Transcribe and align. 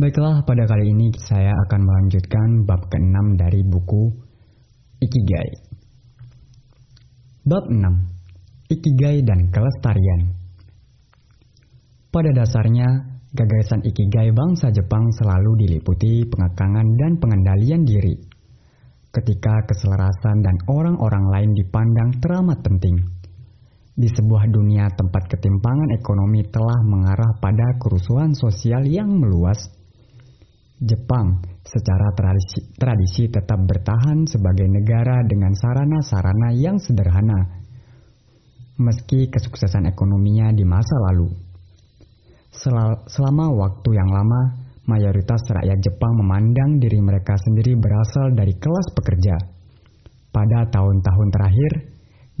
Baiklah, 0.00 0.48
pada 0.48 0.64
kali 0.64 0.96
ini 0.96 1.12
saya 1.20 1.52
akan 1.68 1.80
melanjutkan 1.84 2.64
bab 2.64 2.88
ke-6 2.88 3.36
dari 3.36 3.60
buku 3.60 4.08
Ikigai. 4.96 5.50
Bab 7.44 7.68
6. 7.68 8.72
Ikigai 8.72 9.20
dan 9.20 9.52
Kelestarian. 9.52 10.40
Pada 12.08 12.32
dasarnya, 12.32 12.88
gagasan 13.36 13.84
Ikigai 13.84 14.32
bangsa 14.32 14.72
Jepang 14.72 15.04
selalu 15.20 15.68
diliputi 15.68 16.24
pengekangan 16.32 16.96
dan 16.96 17.20
pengendalian 17.20 17.84
diri. 17.84 18.16
Ketika 19.12 19.68
keselarasan 19.68 20.40
dan 20.40 20.56
orang-orang 20.64 21.28
lain 21.28 21.50
dipandang 21.52 22.16
teramat 22.24 22.64
penting. 22.64 22.96
Di 24.00 24.08
sebuah 24.08 24.48
dunia 24.48 24.88
tempat 24.96 25.28
ketimpangan 25.28 25.92
ekonomi 25.92 26.40
telah 26.48 26.88
mengarah 26.88 27.36
pada 27.36 27.76
kerusuhan 27.76 28.32
sosial 28.32 28.88
yang 28.88 29.12
meluas, 29.12 29.60
Jepang 30.80 31.44
secara 31.60 32.08
tradisi, 32.16 32.72
tradisi 32.72 33.28
tetap 33.28 33.60
bertahan 33.68 34.24
sebagai 34.24 34.64
negara 34.64 35.20
dengan 35.28 35.52
sarana-sarana 35.52 36.56
yang 36.56 36.80
sederhana, 36.80 37.60
meski 38.80 39.28
kesuksesan 39.28 39.84
ekonominya 39.92 40.56
di 40.56 40.64
masa 40.64 40.96
lalu. 41.12 41.28
Selama 43.12 43.52
waktu 43.60 43.92
yang 43.92 44.08
lama, 44.08 44.56
mayoritas 44.88 45.44
rakyat 45.52 45.84
Jepang 45.84 46.16
memandang 46.16 46.80
diri 46.80 46.96
mereka 47.04 47.36
sendiri 47.36 47.76
berasal 47.76 48.32
dari 48.32 48.56
kelas 48.56 48.88
pekerja. 48.96 49.36
Pada 50.32 50.64
tahun-tahun 50.64 51.28
terakhir, 51.28 51.72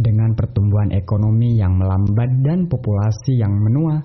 dengan 0.00 0.32
pertumbuhan 0.32 0.96
ekonomi 0.96 1.60
yang 1.60 1.76
melambat 1.76 2.40
dan 2.40 2.72
populasi 2.72 3.36
yang 3.36 3.52
menua, 3.52 4.00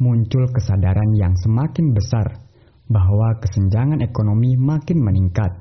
muncul 0.00 0.48
kesadaran 0.48 1.12
yang 1.12 1.36
semakin 1.36 1.92
besar 1.92 2.45
bahwa 2.86 3.34
kesenjangan 3.42 4.02
ekonomi 4.02 4.54
makin 4.54 5.02
meningkat. 5.02 5.52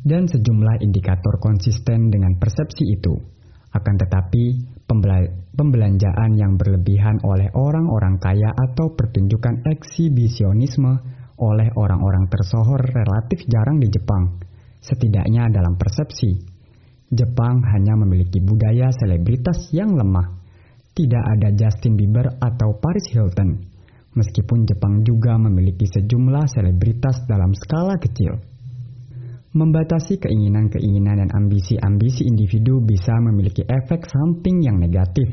Dan 0.00 0.24
sejumlah 0.24 0.80
indikator 0.80 1.36
konsisten 1.44 2.08
dengan 2.08 2.40
persepsi 2.40 2.88
itu. 2.88 3.12
Akan 3.70 4.00
tetapi, 4.00 4.56
pembelanjaan 5.54 6.34
yang 6.34 6.56
berlebihan 6.56 7.20
oleh 7.22 7.52
orang-orang 7.52 8.16
kaya 8.16 8.50
atau 8.50 8.96
pertunjukan 8.96 9.62
eksibisionisme 9.68 10.90
oleh 11.36 11.68
orang-orang 11.76 12.26
tersohor 12.32 12.80
relatif 12.80 13.44
jarang 13.46 13.78
di 13.78 13.92
Jepang, 13.92 14.40
setidaknya 14.80 15.52
dalam 15.52 15.76
persepsi. 15.76 16.32
Jepang 17.12 17.60
hanya 17.76 17.94
memiliki 18.00 18.40
budaya 18.40 18.88
selebritas 18.96 19.68
yang 19.76 19.92
lemah. 19.94 20.40
Tidak 20.90 21.24
ada 21.38 21.54
Justin 21.54 21.94
Bieber 21.94 22.26
atau 22.40 22.74
Paris 22.82 23.06
Hilton 23.14 23.69
meskipun 24.14 24.66
Jepang 24.66 25.06
juga 25.06 25.38
memiliki 25.38 25.86
sejumlah 25.86 26.44
selebritas 26.50 27.22
dalam 27.30 27.54
skala 27.54 27.94
kecil. 28.02 28.38
Membatasi 29.50 30.22
keinginan-keinginan 30.22 31.26
dan 31.26 31.30
ambisi-ambisi 31.34 32.22
individu 32.22 32.78
bisa 32.86 33.18
memiliki 33.18 33.66
efek 33.66 34.06
samping 34.06 34.62
yang 34.62 34.78
negatif 34.78 35.26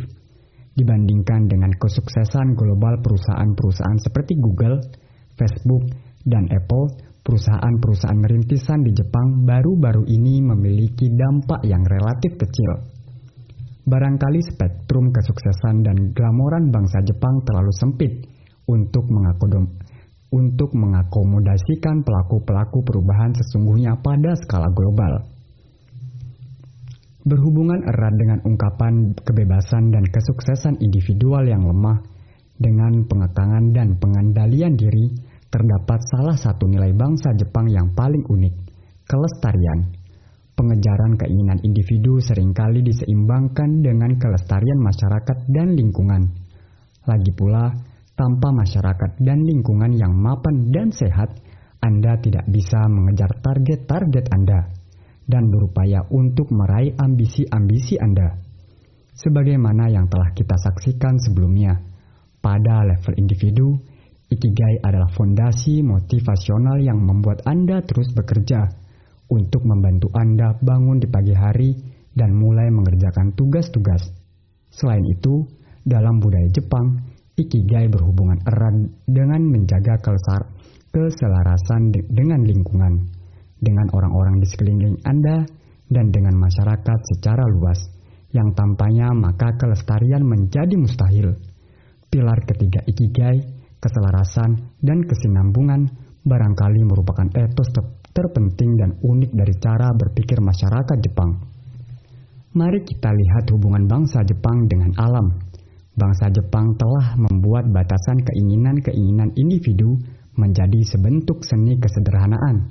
dibandingkan 0.73 1.45
dengan 1.49 1.69
kesuksesan 1.77 2.57
global 2.57 2.97
perusahaan-perusahaan 3.01 3.99
seperti 4.01 4.37
Google, 4.37 4.81
Facebook, 5.37 5.85
dan 6.25 6.49
Apple. 6.49 7.05
Perusahaan-perusahaan 7.21 8.23
merintisan 8.23 8.87
di 8.87 8.95
Jepang 8.95 9.43
baru-baru 9.43 10.07
ini 10.07 10.39
memiliki 10.39 11.11
dampak 11.11 11.59
yang 11.67 11.83
relatif 11.83 12.39
kecil. 12.39 12.87
Barangkali 13.83 14.39
spektrum 14.47 15.11
kesuksesan 15.11 15.83
dan 15.83 16.15
glamoran 16.15 16.71
bangsa 16.71 17.03
Jepang 17.03 17.43
terlalu 17.43 17.73
sempit 17.75 18.36
untuk 18.67 19.07
mengakodom 19.09 19.65
untuk 20.27 20.75
mengakomodasikan 20.75 22.03
pelaku-pelaku 22.03 22.83
perubahan 22.83 23.31
sesungguhnya 23.31 23.95
pada 24.03 24.35
skala 24.35 24.67
global. 24.75 25.23
Berhubungan 27.27 27.83
erat 27.83 28.15
dengan 28.15 28.39
ungkapan 28.47 29.11
kebebasan 29.19 29.91
dan 29.91 30.03
kesuksesan 30.07 30.79
individual 30.79 31.43
yang 31.43 31.63
lemah 31.67 31.99
dengan 32.55 33.03
pengekangan 33.03 33.75
dan 33.75 33.99
pengendalian 33.99 34.79
diri, 34.79 35.11
terdapat 35.51 35.99
salah 36.07 36.35
satu 36.39 36.71
nilai 36.71 36.95
bangsa 36.95 37.35
Jepang 37.35 37.67
yang 37.67 37.91
paling 37.95 38.23
unik, 38.23 38.55
kelestarian. 39.07 39.91
Pengejaran 40.57 41.19
keinginan 41.21 41.59
individu 41.61 42.17
sering 42.17 42.49
kali 42.49 42.81
diseimbangkan 42.81 43.85
dengan 43.85 44.17
kelestarian 44.17 44.81
masyarakat 44.81 45.37
dan 45.53 45.77
lingkungan. 45.77 46.33
Lagi 47.05 47.31
pula, 47.37 47.69
tanpa 48.17 48.49
masyarakat 48.49 49.21
dan 49.21 49.45
lingkungan 49.45 49.93
yang 49.93 50.11
mapan 50.17 50.73
dan 50.73 50.89
sehat, 50.89 51.37
Anda 51.77 52.17
tidak 52.17 52.49
bisa 52.49 52.89
mengejar 52.89 53.29
target-target 53.45 54.25
Anda 54.33 54.73
dan 55.29 55.53
berupaya 55.53 56.01
untuk 56.09 56.49
meraih 56.49 56.97
ambisi-ambisi 56.97 58.01
Anda. 58.01 58.41
Sebagaimana 59.13 59.93
yang 59.93 60.09
telah 60.09 60.33
kita 60.33 60.57
saksikan 60.57 61.21
sebelumnya, 61.21 61.77
pada 62.41 62.85
level 62.89 63.13
individu, 63.21 63.77
Ikigai 64.27 64.83
adalah 64.83 65.07
fondasi 65.15 65.79
motivasional 65.87 66.83
yang 66.83 66.99
membuat 66.99 67.47
Anda 67.47 67.79
terus 67.85 68.11
bekerja 68.11 68.67
untuk 69.31 69.63
membantu 69.63 70.11
Anda 70.11 70.51
bangun 70.59 70.99
di 70.99 71.07
pagi 71.07 71.31
hari 71.31 71.71
dan 72.11 72.35
mulai 72.35 72.67
mengerjakan 72.67 73.37
tugas-tugas. 73.39 74.03
Selain 74.67 75.05
itu, 75.07 75.47
dalam 75.87 76.19
budaya 76.19 76.51
Jepang, 76.51 77.16
Ikigai 77.37 77.85
berhubungan 77.93 78.41
erat 78.49 78.73
dengan 79.05 79.45
menjaga 79.45 80.01
kelesar, 80.01 80.41
keselarasan 80.89 81.93
de 81.93 82.01
dengan 82.09 82.41
lingkungan, 82.41 83.13
dengan 83.61 83.93
orang-orang 83.93 84.41
di 84.41 84.49
sekeliling 84.49 84.97
Anda, 85.05 85.45
dan 85.85 86.09
dengan 86.09 86.33
masyarakat 86.33 86.99
secara 87.13 87.45
luas, 87.45 87.77
yang 88.33 88.57
tampaknya 88.57 89.13
maka 89.13 89.53
kelestarian 89.53 90.25
menjadi 90.25 90.81
mustahil. 90.81 91.37
Pilar 92.09 92.41
ketiga 92.49 92.81
Ikigai, 92.89 93.37
keselarasan, 93.85 94.73
dan 94.81 95.05
kesinambungan 95.05 95.93
barangkali 96.25 96.89
merupakan 96.89 97.29
etos 97.37 97.69
ter 97.69 97.85
terpenting 98.17 98.81
dan 98.81 98.97
unik 98.97 99.29
dari 99.37 99.53
cara 99.61 99.93
berpikir 99.93 100.41
masyarakat 100.41 100.97
Jepang. 101.05 101.37
Mari 102.57 102.81
kita 102.81 103.13
lihat 103.13 103.53
hubungan 103.53 103.85
bangsa 103.85 104.25
Jepang 104.25 104.65
dengan 104.65 104.89
alam 104.97 105.46
bangsa 105.97 106.29
Jepang 106.29 106.77
telah 106.77 107.17
membuat 107.17 107.73
batasan 107.73 108.21
keinginan-keinginan 108.21 109.33
individu 109.33 109.97
menjadi 110.37 110.85
sebentuk 110.85 111.41
seni 111.41 111.73
kesederhanaan, 111.81 112.69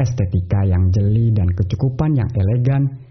estetika 0.00 0.64
yang 0.64 0.88
jeli 0.88 1.28
dan 1.36 1.52
kecukupan 1.52 2.16
yang 2.16 2.30
elegan. 2.32 3.04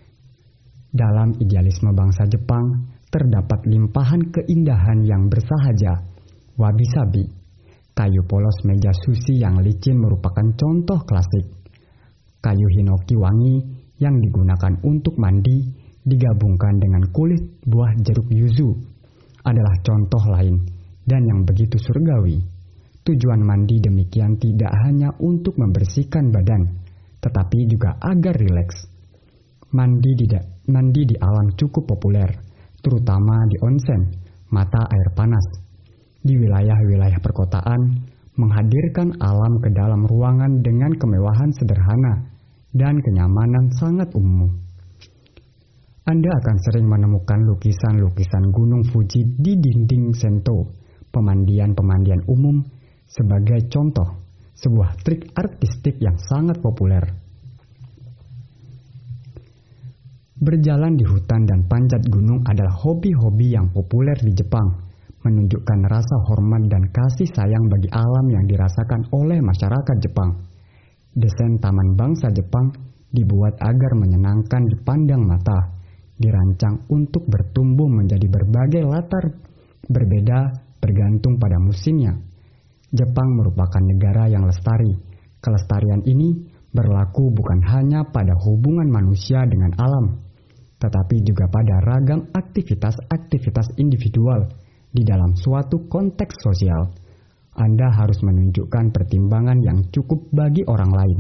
Dalam 0.94 1.38
idealisme 1.38 1.94
bangsa 1.94 2.26
Jepang 2.26 2.98
terdapat 3.14 3.66
limpahan 3.70 4.34
keindahan 4.34 5.06
yang 5.06 5.30
bersahaja, 5.30 6.02
wabi-sabi. 6.58 7.30
Kayu 7.94 8.26
polos 8.26 8.58
meja 8.66 8.90
sushi 8.90 9.38
yang 9.38 9.62
licin 9.62 10.02
merupakan 10.02 10.50
contoh 10.58 10.98
klasik. 11.06 11.46
Kayu 12.42 12.68
hinoki 12.74 13.14
wangi 13.14 13.62
yang 14.02 14.18
digunakan 14.18 14.82
untuk 14.82 15.14
mandi 15.22 15.62
digabungkan 16.02 16.82
dengan 16.82 17.06
kulit 17.14 17.62
buah 17.70 17.94
jeruk 18.02 18.34
yuzu 18.34 18.93
adalah 19.44 19.76
contoh 19.84 20.24
lain 20.32 20.56
dan 21.04 21.22
yang 21.28 21.44
begitu 21.44 21.76
surgawi. 21.80 22.40
Tujuan 23.04 23.44
mandi 23.44 23.84
demikian 23.84 24.40
tidak 24.40 24.72
hanya 24.88 25.12
untuk 25.20 25.60
membersihkan 25.60 26.32
badan, 26.32 26.64
tetapi 27.20 27.68
juga 27.68 28.00
agar 28.00 28.32
rileks. 28.40 28.88
Mandi 29.76 30.12
di, 30.16 30.26
mandi 30.72 31.02
di 31.04 31.16
alam 31.20 31.52
cukup 31.60 31.84
populer, 31.84 32.32
terutama 32.80 33.36
di 33.52 33.60
onsen, 33.60 34.02
mata 34.56 34.88
air 34.88 35.12
panas. 35.12 35.44
Di 36.24 36.32
wilayah-wilayah 36.40 37.20
perkotaan, 37.20 37.82
menghadirkan 38.40 39.20
alam 39.20 39.60
ke 39.60 39.70
dalam 39.76 40.08
ruangan 40.08 40.64
dengan 40.64 40.96
kemewahan 40.96 41.52
sederhana 41.60 42.32
dan 42.72 42.96
kenyamanan 43.04 43.68
sangat 43.76 44.08
umum. 44.16 44.63
Anda 46.04 46.36
akan 46.36 46.58
sering 46.68 46.84
menemukan 46.84 47.48
lukisan-lukisan 47.48 48.52
Gunung 48.52 48.84
Fuji 48.92 49.24
di 49.40 49.56
dinding 49.56 50.12
Sento, 50.12 50.76
pemandian-pemandian 51.16 52.28
umum, 52.28 52.60
sebagai 53.08 53.72
contoh 53.72 54.20
sebuah 54.52 55.00
trik 55.00 55.32
artistik 55.32 55.96
yang 56.04 56.20
sangat 56.20 56.60
populer. 56.60 57.08
Berjalan 60.44 61.00
di 61.00 61.08
hutan 61.08 61.48
dan 61.48 61.72
panjat 61.72 62.04
gunung 62.12 62.44
adalah 62.52 62.76
hobi-hobi 62.84 63.56
yang 63.56 63.72
populer 63.72 64.20
di 64.20 64.36
Jepang, 64.36 64.76
menunjukkan 65.24 65.88
rasa 65.88 66.20
hormat 66.28 66.68
dan 66.68 66.84
kasih 66.92 67.32
sayang 67.32 67.72
bagi 67.72 67.88
alam 67.96 68.28
yang 68.28 68.44
dirasakan 68.44 69.08
oleh 69.16 69.40
masyarakat 69.40 69.98
Jepang. 70.04 70.36
Desain 71.16 71.56
Taman 71.64 71.96
Bangsa 71.96 72.28
Jepang 72.36 72.76
dibuat 73.08 73.56
agar 73.64 73.96
menyenangkan 73.96 74.68
dipandang 74.68 75.24
mata 75.24 75.83
dirancang 76.18 76.86
untuk 76.94 77.26
bertumbuh 77.26 77.90
menjadi 77.90 78.28
berbagai 78.30 78.84
latar 78.86 79.26
berbeda 79.90 80.40
bergantung 80.80 81.40
pada 81.40 81.58
musimnya. 81.60 82.14
Jepang 82.94 83.30
merupakan 83.34 83.82
negara 83.82 84.30
yang 84.30 84.46
lestari. 84.46 84.94
Kelestarian 85.44 86.06
ini 86.06 86.46
berlaku 86.72 87.34
bukan 87.34 87.60
hanya 87.68 88.06
pada 88.08 88.32
hubungan 88.48 88.88
manusia 88.88 89.44
dengan 89.50 89.74
alam, 89.76 90.24
tetapi 90.80 91.20
juga 91.26 91.50
pada 91.52 91.84
ragam 91.84 92.30
aktivitas-aktivitas 92.32 93.76
individual 93.82 94.48
di 94.94 95.04
dalam 95.04 95.34
suatu 95.36 95.90
konteks 95.90 96.36
sosial. 96.40 96.94
Anda 97.54 97.86
harus 97.94 98.18
menunjukkan 98.26 98.90
pertimbangan 98.90 99.62
yang 99.62 99.86
cukup 99.94 100.26
bagi 100.34 100.66
orang 100.66 100.90
lain 100.90 101.20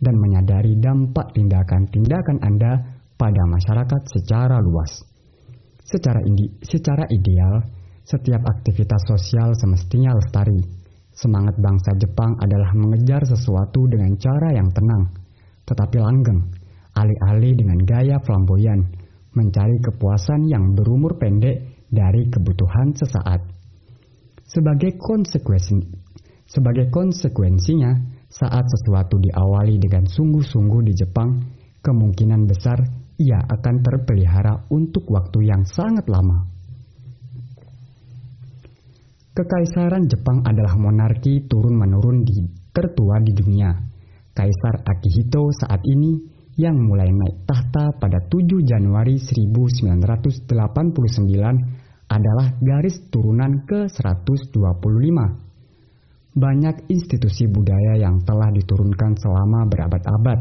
dan 0.00 0.14
menyadari 0.16 0.78
dampak 0.80 1.36
tindakan-tindakan 1.36 2.38
Anda 2.40 2.99
pada 3.20 3.44
masyarakat 3.44 4.02
secara 4.08 4.56
luas. 4.64 5.04
Secara, 5.84 6.24
indi, 6.24 6.48
secara 6.64 7.04
ideal, 7.12 7.60
setiap 8.00 8.40
aktivitas 8.48 9.04
sosial 9.04 9.52
semestinya 9.52 10.16
lestari 10.16 10.80
Semangat 11.10 11.58
bangsa 11.58 11.92
Jepang 11.98 12.38
adalah 12.38 12.70
mengejar 12.78 13.26
sesuatu 13.26 13.84
dengan 13.90 14.14
cara 14.16 14.54
yang 14.54 14.70
tenang, 14.70 15.10
tetapi 15.66 15.98
langgeng, 15.98 16.48
alih-alih 16.94 17.60
dengan 17.60 17.78
gaya 17.82 18.16
flamboyan, 18.22 18.88
mencari 19.34 19.76
kepuasan 19.82 20.46
yang 20.46 20.72
berumur 20.78 21.18
pendek 21.18 21.84
dari 21.90 22.30
kebutuhan 22.30 22.94
sesaat. 22.94 23.42
Sebagai 24.46 24.96
konsekuensi, 24.96 25.82
sebagai 26.46 26.88
konsekuensinya, 26.88 28.22
saat 28.30 28.64
sesuatu 28.70 29.18
diawali 29.18 29.82
dengan 29.82 30.06
sungguh-sungguh 30.06 30.80
di 30.88 30.94
Jepang, 30.94 31.42
kemungkinan 31.82 32.46
besar 32.46 32.78
ia 33.20 33.36
akan 33.36 33.84
terpelihara 33.84 34.64
untuk 34.72 35.04
waktu 35.12 35.44
yang 35.44 35.60
sangat 35.68 36.08
lama. 36.08 36.48
Kekaisaran 39.36 40.08
Jepang 40.08 40.42
adalah 40.42 40.74
monarki 40.80 41.44
turun-menurun 41.46 42.24
di 42.24 42.48
tertua 42.72 43.20
di 43.20 43.32
dunia. 43.36 43.70
Kaisar 44.32 44.82
Akihito 44.88 45.52
saat 45.52 45.84
ini 45.84 46.16
yang 46.58 46.76
mulai 46.76 47.08
naik 47.08 47.46
tahta 47.46 47.94
pada 48.00 48.18
7 48.26 48.60
Januari 48.64 49.20
1989 49.20 50.50
adalah 52.10 52.46
garis 52.58 52.96
turunan 53.08 53.62
ke-125. 53.70 55.18
Banyak 56.30 56.76
institusi 56.90 57.46
budaya 57.46 58.02
yang 58.02 58.18
telah 58.26 58.50
diturunkan 58.50 59.14
selama 59.18 59.66
berabad-abad. 59.70 60.38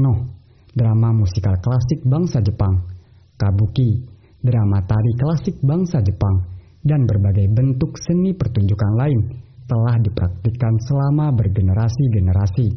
Noh, 0.00 0.41
drama 0.72 1.12
musikal 1.12 1.56
klasik 1.60 2.04
bangsa 2.04 2.40
Jepang, 2.40 2.88
kabuki, 3.36 4.02
drama 4.40 4.82
tari 4.88 5.12
klasik 5.20 5.56
bangsa 5.60 6.00
Jepang, 6.00 6.48
dan 6.82 7.06
berbagai 7.06 7.46
bentuk 7.52 7.94
seni 8.00 8.34
pertunjukan 8.34 8.92
lain 8.98 9.20
telah 9.70 9.96
dipraktikkan 10.02 10.74
selama 10.84 11.30
bergenerasi-generasi. 11.32 12.68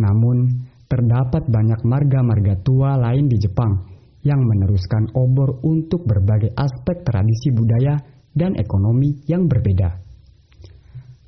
Namun, 0.00 0.66
terdapat 0.88 1.46
banyak 1.46 1.80
marga-marga 1.84 2.56
tua 2.64 2.96
lain 2.96 3.28
di 3.28 3.36
Jepang 3.38 3.92
yang 4.22 4.40
meneruskan 4.40 5.12
obor 5.18 5.60
untuk 5.66 6.06
berbagai 6.06 6.54
aspek 6.54 7.02
tradisi 7.04 7.50
budaya 7.52 7.98
dan 8.32 8.56
ekonomi 8.56 9.20
yang 9.28 9.44
berbeda. 9.50 9.98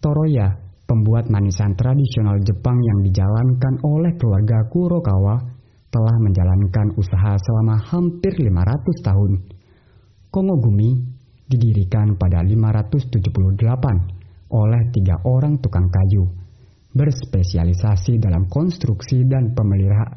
Toroya, 0.00 0.48
pembuat 0.86 1.28
manisan 1.28 1.74
tradisional 1.74 2.38
Jepang 2.40 2.78
yang 2.78 3.02
dijalankan 3.04 3.74
oleh 3.84 4.16
keluarga 4.16 4.64
Kurokawa, 4.70 5.55
telah 5.96 6.16
menjalankan 6.20 6.92
usaha 7.00 7.40
selama 7.40 7.80
hampir 7.88 8.36
500 8.36 9.00
tahun 9.00 9.32
Kongogumi 10.28 10.92
didirikan 11.48 12.20
pada 12.20 12.44
578 12.44 13.32
oleh 14.52 14.82
tiga 14.92 15.16
orang 15.24 15.56
tukang 15.64 15.88
kayu, 15.88 16.28
berspesialisasi 16.92 18.20
dalam 18.20 18.44
konstruksi 18.52 19.24
dan 19.24 19.56
pemelihara, 19.56 20.12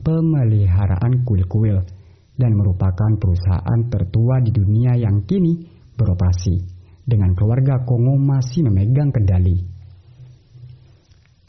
pemeliharaan 0.00 1.20
kuil-kuil, 1.28 1.84
dan 2.40 2.56
merupakan 2.56 3.12
perusahaan 3.20 3.80
tertua 3.92 4.40
di 4.40 4.50
dunia 4.56 4.96
yang 4.96 5.28
kini 5.28 5.68
beroperasi, 6.00 6.56
dengan 7.04 7.36
keluarga 7.36 7.84
Kongo 7.84 8.16
masih 8.16 8.64
memegang 8.64 9.12
kendali. 9.12 9.69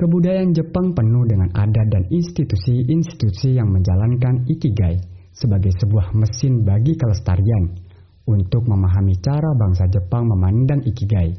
Kebudayaan 0.01 0.50
Jepang 0.57 0.98
penuh 0.98 1.30
dengan 1.30 1.53
adat 1.53 1.94
dan 1.94 2.09
institusi-institusi 2.09 3.53
yang 3.53 3.69
menjalankan 3.69 4.50
ikigai 4.50 4.98
sebagai 5.30 5.69
sebuah 5.77 6.18
mesin 6.18 6.65
bagi 6.65 6.98
kelestarian. 6.98 7.77
Untuk 8.25 8.65
memahami 8.65 9.13
cara 9.21 9.53
bangsa 9.53 9.86
Jepang 9.94 10.25
memandang 10.25 10.81
ikigai, 10.81 11.38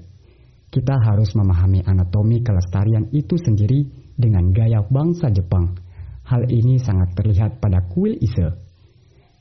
kita 0.70 0.94
harus 0.94 1.35
memahami 1.35 1.82
anatomi 1.82 2.38
kelestarian 2.38 3.11
itu 3.11 3.35
sendiri 3.35 3.82
dengan 4.14 4.55
gaya 4.55 4.79
bangsa 4.87 5.35
Jepang. 5.35 5.75
Hal 6.31 6.46
ini 6.46 6.79
sangat 6.79 7.19
terlihat 7.19 7.58
pada 7.58 7.82
kuil 7.91 8.15
Ise. 8.22 8.46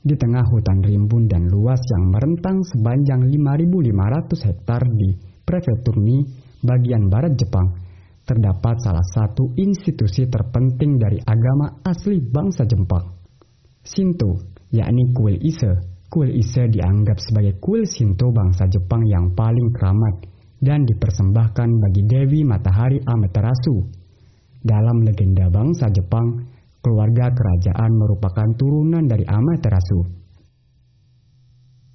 Di 0.02 0.18
tengah 0.18 0.42
hutan 0.50 0.82
rimbun 0.82 1.30
dan 1.30 1.46
luas 1.46 1.78
yang 1.94 2.10
merentang 2.10 2.58
sepanjang 2.66 3.30
5.500 3.30 4.50
hektar 4.50 4.82
di 4.82 5.14
Prefektur 5.46 5.94
Mi, 6.02 6.26
bagian 6.66 7.06
barat 7.06 7.38
Jepang, 7.38 7.91
terdapat 8.22 8.78
salah 8.82 9.04
satu 9.14 9.54
institusi 9.58 10.30
terpenting 10.30 10.98
dari 10.98 11.18
agama 11.22 11.82
asli 11.82 12.22
bangsa 12.22 12.66
Jepang, 12.66 13.22
Shinto 13.82 14.52
yakni 14.72 15.12
kuil 15.12 15.38
Ise. 15.42 15.90
Kuil 16.12 16.38
Ise 16.38 16.68
dianggap 16.68 17.18
sebagai 17.20 17.56
kuil 17.58 17.88
Shinto 17.88 18.30
bangsa 18.30 18.68
Jepang 18.68 19.02
yang 19.08 19.32
paling 19.32 19.72
keramat 19.72 20.28
dan 20.60 20.84
dipersembahkan 20.86 21.68
bagi 21.82 22.02
Dewi 22.06 22.40
Matahari 22.44 23.00
Amaterasu. 23.00 23.76
Dalam 24.62 25.02
legenda 25.02 25.50
bangsa 25.50 25.90
Jepang, 25.90 26.46
keluarga 26.78 27.32
kerajaan 27.34 27.90
merupakan 27.98 28.48
turunan 28.54 29.04
dari 29.08 29.26
Amaterasu. 29.26 30.00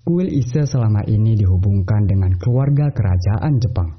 Kuil 0.04 0.32
Ise 0.32 0.64
selama 0.68 1.04
ini 1.08 1.36
dihubungkan 1.36 2.08
dengan 2.08 2.32
keluarga 2.40 2.92
kerajaan 2.92 3.60
Jepang. 3.60 3.97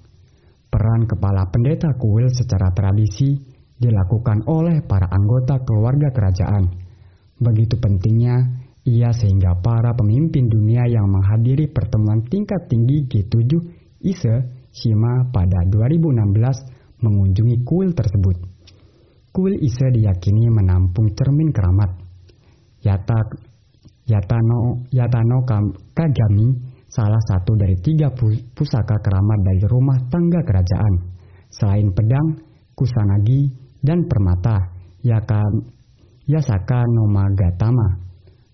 Peran 0.69 1.09
kepala 1.09 1.49
pendeta 1.49 1.97
kuil 1.97 2.29
secara 2.29 2.69
tradisi 2.77 3.33
dilakukan 3.79 4.45
oleh 4.45 4.85
para 4.85 5.09
anggota 5.09 5.65
keluarga 5.65 6.13
kerajaan. 6.13 6.69
Begitu 7.41 7.81
pentingnya 7.81 8.67
ia 8.85 9.11
sehingga 9.17 9.57
para 9.65 9.97
pemimpin 9.97 10.49
dunia 10.49 10.85
yang 10.89 11.09
menghadiri 11.09 11.73
pertemuan 11.73 12.21
tingkat 12.29 12.69
tinggi 12.69 13.09
G7 13.09 13.53
ISE 14.05 14.37
Shima 14.69 15.29
pada 15.33 15.65
2016 15.73 17.01
mengunjungi 17.01 17.57
kuil 17.65 17.97
tersebut. 17.97 18.37
Kuil 19.33 19.55
ISE 19.65 19.89
diyakini 19.95 20.51
menampung 20.53 21.15
cermin 21.15 21.49
keramat. 21.55 21.97
Yata, 22.83 23.19
Yatano, 24.07 24.89
Yatano 24.93 25.39
Kagami 25.97 26.47
salah 26.89 27.21
satu 27.29 27.53
dari 27.55 27.77
tiga 27.79 28.09
pusaka 28.57 28.97
keramat 29.05 29.41
dari 29.45 29.63
rumah 29.69 30.01
tangga 30.09 30.41
kerajaan. 30.43 30.95
Selain 31.49 31.89
pedang, 31.93 32.41
kusanagi, 32.77 33.49
dan 33.81 34.05
permata, 34.09 34.73
Yaka, 35.05 35.41
Yasaka 36.29 36.85
Nomagatama 36.85 38.09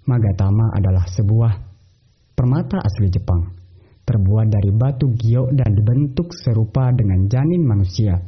Magatama 0.04 0.68
adalah 0.76 1.08
sebuah 1.08 1.52
permata 2.36 2.76
asli 2.76 3.08
Jepang, 3.08 3.56
terbuat 4.04 4.52
dari 4.52 4.68
batu 4.76 5.08
giok 5.16 5.56
dan 5.56 5.72
dibentuk 5.72 6.28
serupa 6.36 6.92
dengan 6.92 7.24
janin 7.24 7.64
manusia. 7.64 8.20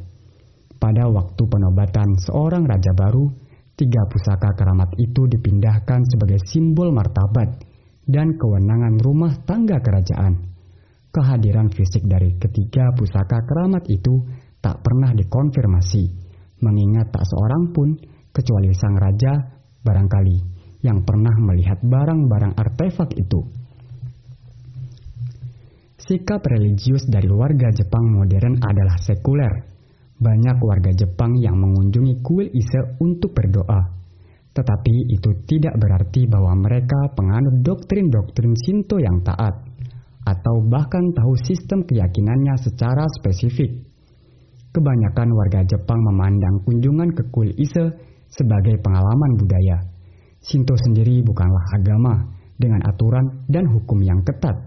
Pada 0.81 1.05
waktu 1.05 1.37
penobatan 1.45 2.17
seorang 2.17 2.65
raja 2.65 2.97
baru, 2.97 3.29
tiga 3.77 4.09
pusaka 4.09 4.57
keramat 4.57 4.89
itu 4.97 5.29
dipindahkan 5.29 6.01
sebagai 6.09 6.41
simbol 6.49 6.89
martabat 6.89 7.61
dan 8.07 8.39
kewenangan 8.39 8.95
rumah 9.03 9.35
tangga 9.43 9.83
kerajaan. 9.83 10.55
Kehadiran 11.11 11.67
fisik 11.69 12.07
dari 12.07 12.39
ketiga 12.39 12.95
pusaka 12.95 13.43
keramat 13.43 13.83
itu 13.91 14.23
tak 14.63 14.79
pernah 14.81 15.11
dikonfirmasi, 15.11 16.03
mengingat 16.63 17.11
tak 17.11 17.27
seorang 17.27 17.75
pun 17.75 17.99
kecuali 18.31 18.71
sang 18.73 18.95
raja 18.95 19.33
barangkali 19.83 20.37
yang 20.85 21.03
pernah 21.03 21.33
melihat 21.41 21.83
barang-barang 21.83 22.53
artefak 22.55 23.11
itu. 23.17 23.41
Sikap 25.97 26.45
religius 26.47 27.03
dari 27.09 27.27
warga 27.27 27.67
Jepang 27.73 28.07
modern 28.07 28.61
adalah 28.63 28.95
sekuler. 29.01 29.75
Banyak 30.17 30.57
warga 30.63 30.93
Jepang 30.95 31.35
yang 31.35 31.59
mengunjungi 31.59 32.23
kuil 32.23 32.47
Ise 32.53 32.95
untuk 33.01 33.35
berdoa. 33.35 33.96
Tetapi 34.57 35.13
itu 35.13 35.29
tidak 35.45 35.77
berarti 35.77 36.25
bahwa 36.25 36.57
mereka 36.57 37.13
penganut 37.13 37.61
doktrin-doktrin 37.61 38.57
Shinto 38.57 38.97
yang 38.97 39.21
taat, 39.21 39.53
atau 40.25 40.65
bahkan 40.65 41.13
tahu 41.13 41.37
sistem 41.45 41.85
keyakinannya 41.85 42.57
secara 42.57 43.05
spesifik. 43.21 43.85
Kebanyakan 44.73 45.29
warga 45.29 45.61
Jepang 45.61 46.01
memandang 46.01 46.65
kunjungan 46.65 47.13
ke 47.13 47.29
kuil 47.29 47.53
Ise 47.53 48.01
sebagai 48.33 48.81
pengalaman 48.81 49.37
budaya. 49.37 49.77
Shinto 50.41 50.73
sendiri 50.73 51.21
bukanlah 51.21 51.77
agama 51.77 52.33
dengan 52.57 52.81
aturan 52.89 53.45
dan 53.45 53.69
hukum 53.69 54.01
yang 54.01 54.25
ketat. 54.25 54.57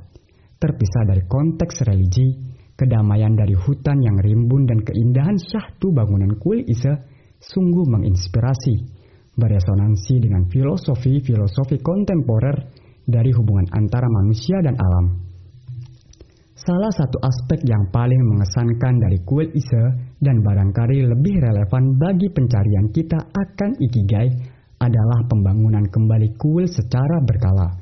Terpisah 0.63 1.03
dari 1.11 1.27
konteks 1.27 1.83
religi, 1.83 2.39
kedamaian 2.79 3.35
dari 3.35 3.59
hutan 3.59 3.99
yang 4.07 4.23
rimbun 4.23 4.71
dan 4.71 4.87
keindahan 4.87 5.35
syahdu 5.35 5.91
bangunan 5.91 6.39
kuil 6.39 6.63
Ise 6.63 6.95
sungguh 7.43 7.91
menginspirasi 7.91 9.00
beresonansi 9.37 10.15
dengan 10.23 10.47
filosofi-filosofi 10.51 11.79
kontemporer 11.83 12.57
dari 13.07 13.31
hubungan 13.35 13.67
antara 13.75 14.07
manusia 14.07 14.63
dan 14.63 14.79
alam. 14.79 15.31
Salah 16.61 16.93
satu 16.93 17.17
aspek 17.25 17.65
yang 17.65 17.89
paling 17.89 18.21
mengesankan 18.21 19.01
dari 19.01 19.19
kuil 19.25 19.49
Ise 19.57 20.13
dan 20.21 20.45
barangkali 20.45 21.09
lebih 21.09 21.41
relevan 21.41 21.97
bagi 21.97 22.29
pencarian 22.29 22.93
kita 22.93 23.17
akan 23.17 23.81
Ikigai 23.81 24.29
adalah 24.77 25.25
pembangunan 25.25 25.89
kembali 25.89 26.37
kuil 26.37 26.69
secara 26.69 27.25
berkala. 27.25 27.81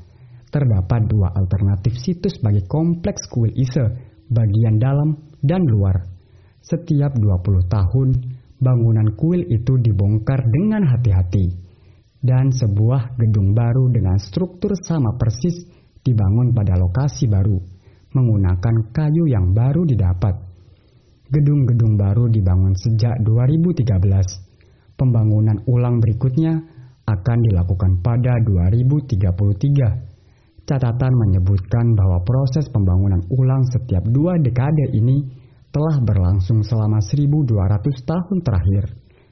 Terdapat 0.49 1.11
dua 1.11 1.35
alternatif 1.35 1.99
situs 1.99 2.39
bagi 2.39 2.63
kompleks 2.71 3.27
kuil 3.27 3.51
Ise, 3.59 3.83
bagian 4.31 4.79
dalam 4.79 5.27
dan 5.43 5.67
luar. 5.67 5.99
Setiap 6.63 7.19
20 7.19 7.67
tahun, 7.67 8.09
bangunan 8.59 9.15
kuil 9.15 9.47
itu 9.47 9.79
dibongkar 9.79 10.43
dengan 10.51 10.83
hati-hati, 10.87 11.47
dan 12.19 12.51
sebuah 12.51 13.15
gedung 13.19 13.55
baru 13.55 13.91
dengan 13.95 14.19
struktur 14.19 14.75
sama 14.83 15.15
persis 15.15 15.63
dibangun 16.03 16.51
pada 16.51 16.75
lokasi 16.75 17.31
baru, 17.31 17.59
menggunakan 18.15 18.91
kayu 18.91 19.31
yang 19.31 19.55
baru 19.55 19.87
didapat. 19.87 20.35
Gedung-gedung 21.29 22.01
baru 22.01 22.25
dibangun 22.33 22.73
sejak 22.73 23.21
2013. 23.21 23.85
Pembangunan 24.97 25.61
ulang 25.69 26.01
berikutnya 26.01 26.57
akan 27.05 27.39
dilakukan 27.53 28.01
pada 28.01 28.33
2033. 28.49 30.09
Catatan 30.69 31.13
menyebutkan 31.17 31.97
bahwa 31.97 32.21
proses 32.25 32.69
pembangunan 32.69 33.25
ulang 33.33 33.65
setiap 33.73 34.05
dua 34.09 34.37
dekade 34.41 34.93
ini 34.97 35.25
telah 35.69 36.01
berlangsung 36.01 36.65
selama 36.65 36.99
1200 37.05 37.49
tahun 38.05 38.39
terakhir 38.41 38.85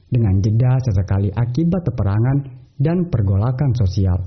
dengan 0.07 0.39
jeda 0.39 0.79
sesekali 0.79 1.33
akibat 1.33 1.81
peperangan 1.83 2.37
dan 2.77 3.09
pergolakan 3.09 3.71
sosial. 3.73 4.19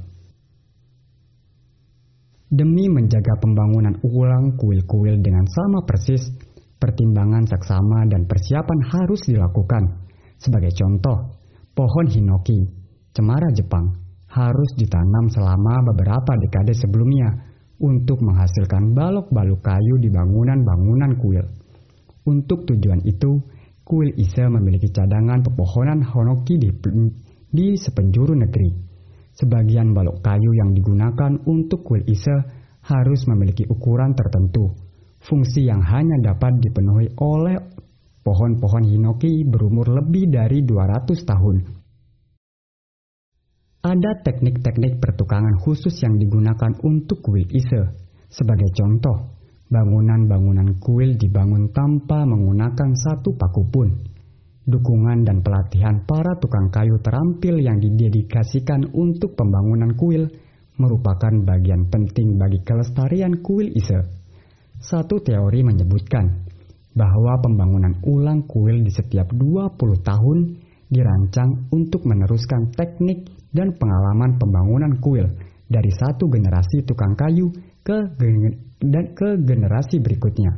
Demi 2.51 2.91
menjaga 2.91 3.39
pembangunan 3.39 3.95
ulang 4.03 4.59
kuil-kuil 4.59 5.23
dengan 5.23 5.47
sama 5.47 5.87
persis, 5.87 6.27
pertimbangan 6.83 7.47
saksama 7.47 8.11
dan 8.11 8.27
persiapan 8.27 8.79
harus 8.91 9.23
dilakukan. 9.23 10.11
Sebagai 10.35 10.75
contoh, 10.75 11.39
pohon 11.79 12.07
hinoki, 12.11 12.59
cemara 13.15 13.55
Jepang, 13.55 13.95
harus 14.35 14.71
ditanam 14.75 15.31
selama 15.31 15.95
beberapa 15.95 16.35
dekade 16.43 16.75
sebelumnya 16.75 17.51
untuk 17.79 18.19
menghasilkan 18.19 18.99
balok-balok 18.99 19.63
kayu 19.63 19.95
di 20.03 20.11
bangunan-bangunan 20.11 21.23
kuil. 21.23 21.60
Untuk 22.31 22.63
tujuan 22.63 23.03
itu, 23.03 23.43
kuil 23.83 24.15
Ise 24.15 24.47
memiliki 24.47 24.87
cadangan 24.95 25.43
pepohonan 25.43 26.07
honoki 26.07 26.63
di, 26.63 26.71
di 27.51 27.75
sepenjuru 27.75 28.39
negeri. 28.39 28.71
Sebagian 29.35 29.91
balok 29.91 30.23
kayu 30.23 30.51
yang 30.63 30.71
digunakan 30.71 31.43
untuk 31.51 31.83
kuil 31.83 32.07
Ise 32.07 32.39
harus 32.87 33.27
memiliki 33.27 33.67
ukuran 33.67 34.15
tertentu, 34.15 34.71
fungsi 35.27 35.67
yang 35.67 35.83
hanya 35.83 36.23
dapat 36.23 36.63
dipenuhi 36.63 37.11
oleh 37.19 37.59
pohon-pohon 38.23 38.87
hinoki 38.87 39.43
berumur 39.43 39.91
lebih 39.91 40.31
dari 40.31 40.63
200 40.63 41.27
tahun. 41.27 41.57
Ada 43.81 44.23
teknik-teknik 44.23 45.03
pertukangan 45.03 45.57
khusus 45.67 45.99
yang 46.05 46.15
digunakan 46.15 46.79
untuk 46.85 47.27
kuil 47.27 47.49
Ise. 47.51 47.91
Sebagai 48.31 48.71
contoh, 48.77 49.40
Bangunan-bangunan 49.71 50.83
kuil 50.83 51.15
dibangun 51.15 51.71
tanpa 51.71 52.27
menggunakan 52.27 52.91
satu 52.91 53.39
paku 53.39 53.63
pun. 53.71 53.89
Dukungan 54.67 55.23
dan 55.23 55.47
pelatihan 55.47 56.03
para 56.03 56.35
tukang 56.43 56.75
kayu 56.75 56.99
terampil 56.99 57.63
yang 57.63 57.79
didedikasikan 57.79 58.91
untuk 58.91 59.39
pembangunan 59.39 59.95
kuil 59.95 60.27
merupakan 60.75 61.31
bagian 61.47 61.87
penting 61.87 62.35
bagi 62.35 62.67
kelestarian 62.67 63.39
kuil 63.47 63.71
Ise. 63.71 64.11
Satu 64.83 65.23
teori 65.23 65.63
menyebutkan 65.63 66.51
bahwa 66.91 67.39
pembangunan 67.39 67.95
ulang 68.11 68.51
kuil 68.51 68.83
di 68.83 68.91
setiap 68.91 69.31
20 69.31 69.79
tahun 70.03 70.39
dirancang 70.91 71.71
untuk 71.71 72.11
meneruskan 72.11 72.75
teknik 72.75 73.31
dan 73.55 73.79
pengalaman 73.79 74.35
pembangunan 74.35 74.99
kuil 74.99 75.31
dari 75.71 75.95
satu 75.95 76.27
generasi 76.27 76.83
tukang 76.83 77.15
kayu 77.15 77.55
ke 77.87 78.19
dan 78.81 79.13
ke 79.13 79.37
generasi 79.45 80.01
berikutnya. 80.01 80.57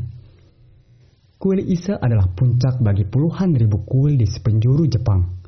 Kuil 1.42 1.58
Isa 1.66 1.98
adalah 1.98 2.30
puncak 2.30 2.78
bagi 2.78 3.02
puluhan 3.02 3.58
ribu 3.58 3.82
kuil 3.82 4.14
di 4.14 4.30
sepenjuru 4.30 4.86
Jepang. 4.86 5.42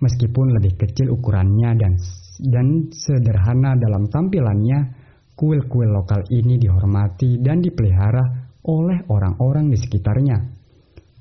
Meskipun 0.00 0.56
lebih 0.56 0.80
kecil 0.80 1.12
ukurannya 1.12 1.70
dan 1.76 1.92
dan 2.40 2.90
sederhana 2.90 3.76
dalam 3.76 4.08
tampilannya, 4.08 4.96
kuil-kuil 5.36 5.92
lokal 5.92 6.24
ini 6.32 6.58
dihormati 6.58 7.38
dan 7.38 7.60
dipelihara 7.60 8.50
oleh 8.64 9.04
orang-orang 9.06 9.70
di 9.70 9.78
sekitarnya. 9.78 10.38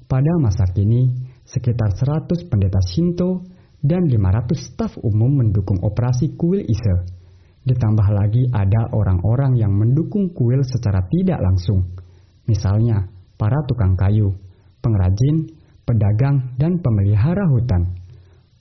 Pada 0.08 0.34
masa 0.40 0.72
kini, 0.72 1.12
sekitar 1.44 1.92
100 1.92 2.48
pendeta 2.48 2.80
Shinto 2.82 3.44
dan 3.84 4.08
500 4.08 4.56
staf 4.56 4.96
umum 5.04 5.44
mendukung 5.44 5.84
operasi 5.84 6.40
kuil 6.40 6.64
Ise 6.64 7.23
Ditambah 7.64 8.08
lagi 8.12 8.44
ada 8.52 8.92
orang-orang 8.92 9.56
yang 9.56 9.72
mendukung 9.72 10.36
kuil 10.36 10.60
secara 10.68 11.00
tidak 11.08 11.40
langsung. 11.40 11.96
Misalnya, 12.44 13.08
para 13.40 13.56
tukang 13.72 13.96
kayu, 13.96 14.36
pengrajin, 14.84 15.48
pedagang, 15.88 16.60
dan 16.60 16.84
pemelihara 16.84 17.48
hutan. 17.48 17.96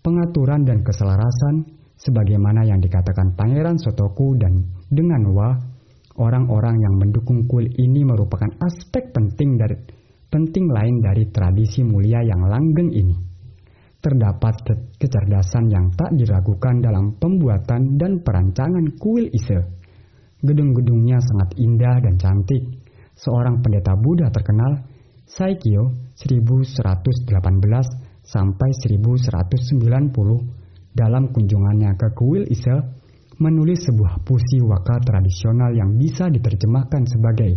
Pengaturan 0.06 0.62
dan 0.62 0.86
keselarasan, 0.86 1.66
sebagaimana 1.98 2.62
yang 2.62 2.78
dikatakan 2.78 3.34
Pangeran 3.34 3.78
Sotoku 3.78 4.38
dan 4.38 4.70
dengan 4.86 5.34
Wa, 5.34 5.50
orang-orang 6.22 6.78
yang 6.78 6.94
mendukung 7.02 7.46
kuil 7.50 7.66
ini 7.74 8.06
merupakan 8.06 8.50
aspek 8.62 9.10
penting 9.10 9.58
dari 9.58 9.76
penting 10.30 10.70
lain 10.70 11.02
dari 11.02 11.26
tradisi 11.28 11.82
mulia 11.84 12.22
yang 12.24 12.48
langgeng 12.48 12.88
ini 12.88 13.31
terdapat 14.02 14.54
ke 14.66 14.74
kecerdasan 14.98 15.70
yang 15.70 15.94
tak 15.94 16.10
diragukan 16.18 16.82
dalam 16.82 17.14
pembuatan 17.16 17.94
dan 17.96 18.18
perancangan 18.20 18.98
kuil 18.98 19.30
Ise. 19.30 19.62
Gedung-gedungnya 20.42 21.22
sangat 21.22 21.54
indah 21.54 22.02
dan 22.02 22.18
cantik. 22.18 22.82
Seorang 23.14 23.62
pendeta 23.62 23.94
Buddha 23.94 24.26
terkenal, 24.34 24.82
Saikyo 25.22 25.94
1118 26.18 27.22
sampai 28.26 28.70
1190 28.74 30.10
dalam 30.92 31.30
kunjungannya 31.30 31.94
ke 31.94 32.08
kuil 32.18 32.42
Ise 32.50 32.74
menulis 33.38 33.86
sebuah 33.86 34.26
puisi 34.26 34.58
waka 34.66 34.98
tradisional 35.00 35.72
yang 35.72 35.94
bisa 35.96 36.26
diterjemahkan 36.28 37.06
sebagai 37.06 37.52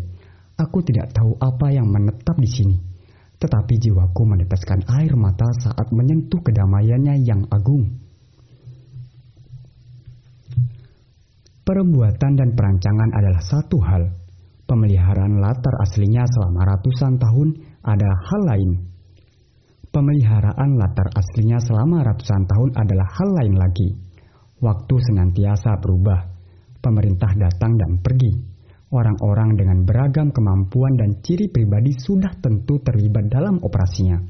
Aku 0.56 0.80
tidak 0.88 1.12
tahu 1.12 1.36
apa 1.36 1.68
yang 1.68 1.92
menetap 1.92 2.40
di 2.40 2.48
sini 2.48 2.95
tetapi 3.46 3.78
jiwaku 3.78 4.26
meneteskan 4.26 4.82
air 4.98 5.14
mata 5.14 5.46
saat 5.62 5.94
menyentuh 5.94 6.42
kedamaiannya 6.42 7.22
yang 7.22 7.46
agung. 7.54 7.94
Perbuatan 11.66 12.34
dan 12.38 12.50
perancangan 12.58 13.10
adalah 13.14 13.42
satu 13.42 13.78
hal. 13.86 14.04
Pemeliharaan 14.66 15.38
latar 15.38 15.78
aslinya 15.86 16.26
selama 16.26 16.62
ratusan 16.74 17.22
tahun 17.22 17.50
adalah 17.86 18.18
hal 18.34 18.42
lain. 18.50 18.72
Pemeliharaan 19.94 20.72
latar 20.78 21.10
aslinya 21.14 21.62
selama 21.62 22.02
ratusan 22.02 22.50
tahun 22.50 22.70
adalah 22.82 23.08
hal 23.14 23.30
lain 23.30 23.56
lagi. 23.62 23.90
Waktu 24.62 24.96
senantiasa 24.98 25.78
berubah. 25.82 26.34
Pemerintah 26.82 27.30
datang 27.38 27.78
dan 27.78 28.02
pergi. 28.02 28.55
Orang-orang 28.96 29.60
dengan 29.60 29.84
beragam 29.84 30.32
kemampuan 30.32 30.96
dan 30.96 31.20
ciri 31.20 31.52
pribadi 31.52 31.92
sudah 32.00 32.32
tentu 32.40 32.80
terlibat 32.80 33.28
dalam 33.28 33.60
operasinya. 33.60 34.24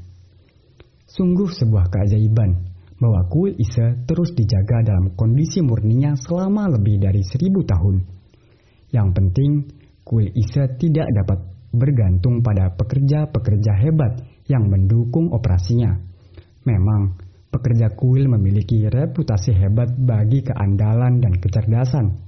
Sungguh 1.06 1.46
sebuah 1.46 1.86
keajaiban 1.86 2.74
bahwa 2.98 3.30
kuil 3.30 3.54
Ise 3.54 4.02
terus 4.10 4.34
dijaga 4.34 4.82
dalam 4.82 5.14
kondisi 5.14 5.62
murninya 5.62 6.18
selama 6.18 6.66
lebih 6.74 6.98
dari 6.98 7.22
seribu 7.22 7.62
tahun. 7.62 8.02
Yang 8.90 9.08
penting, 9.14 9.50
kuil 10.02 10.34
Ise 10.34 10.66
tidak 10.82 11.14
dapat 11.14 11.46
bergantung 11.70 12.42
pada 12.42 12.74
pekerja-pekerja 12.74 13.86
hebat 13.86 14.18
yang 14.50 14.66
mendukung 14.66 15.30
operasinya. 15.30 15.94
Memang, 16.66 17.14
pekerja 17.54 17.94
kuil 17.94 18.26
memiliki 18.26 18.82
reputasi 18.90 19.54
hebat 19.54 19.94
bagi 19.94 20.42
keandalan 20.42 21.22
dan 21.22 21.38
kecerdasan. 21.38 22.25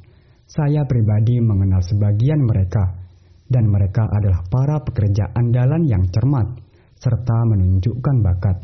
Saya 0.48 0.88
pribadi 0.88 1.38
mengenal 1.44 1.84
sebagian 1.84 2.40
mereka, 2.40 2.96
dan 3.44 3.68
mereka 3.68 4.08
adalah 4.08 4.40
para 4.48 4.80
pekerja 4.80 5.36
andalan 5.36 5.84
yang 5.84 6.08
cermat 6.08 6.56
serta 6.96 7.44
menunjukkan 7.44 8.16
bakat. 8.24 8.56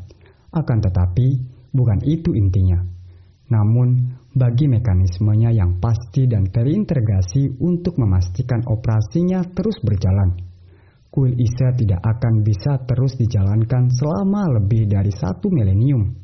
Akan 0.57 0.81
tetapi, 0.81 1.55
Bukan 1.75 2.07
itu 2.07 2.31
intinya. 2.39 2.79
Namun, 3.51 4.15
bagi 4.31 4.71
mekanismenya 4.71 5.51
yang 5.51 5.83
pasti 5.83 6.31
dan 6.31 6.47
terintegrasi 6.47 7.59
untuk 7.59 7.99
memastikan 7.99 8.63
operasinya 8.71 9.43
terus 9.51 9.83
berjalan, 9.83 10.39
kuil 11.11 11.35
Isa 11.35 11.75
tidak 11.75 11.99
akan 11.99 12.47
bisa 12.47 12.79
terus 12.87 13.19
dijalankan 13.19 13.91
selama 13.91 14.63
lebih 14.63 14.87
dari 14.87 15.11
satu 15.11 15.51
milenium. 15.51 16.15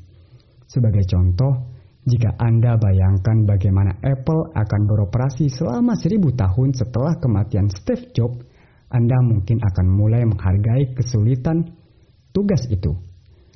Sebagai 0.70 1.02
contoh, 1.10 1.69
jika 2.10 2.34
Anda 2.42 2.74
bayangkan 2.74 3.46
bagaimana 3.46 3.94
Apple 4.02 4.50
akan 4.58 4.80
beroperasi 4.90 5.46
selama 5.46 5.94
seribu 5.94 6.34
tahun 6.34 6.74
setelah 6.74 7.14
kematian 7.22 7.70
Steve 7.70 8.10
Jobs, 8.10 8.42
Anda 8.90 9.14
mungkin 9.22 9.62
akan 9.62 9.86
mulai 9.86 10.26
menghargai 10.26 10.90
kesulitan 10.98 11.70
tugas 12.34 12.66
itu. 12.66 12.98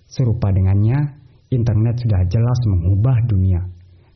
Serupa 0.07 0.55
dengannya, 0.55 1.19
internet 1.51 1.99
sudah 1.99 2.23
jelas 2.31 2.61
mengubah 2.71 3.19
dunia. 3.27 3.67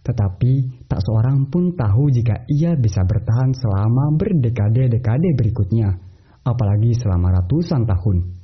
Tetapi 0.07 0.87
tak 0.87 1.02
seorang 1.02 1.50
pun 1.50 1.75
tahu 1.75 2.09
jika 2.14 2.47
ia 2.47 2.78
bisa 2.78 3.02
bertahan 3.02 3.50
selama 3.52 4.14
berdekade-dekade 4.14 5.35
berikutnya, 5.35 5.99
apalagi 6.47 6.95
selama 6.95 7.42
ratusan 7.42 7.85
tahun. 7.85 8.38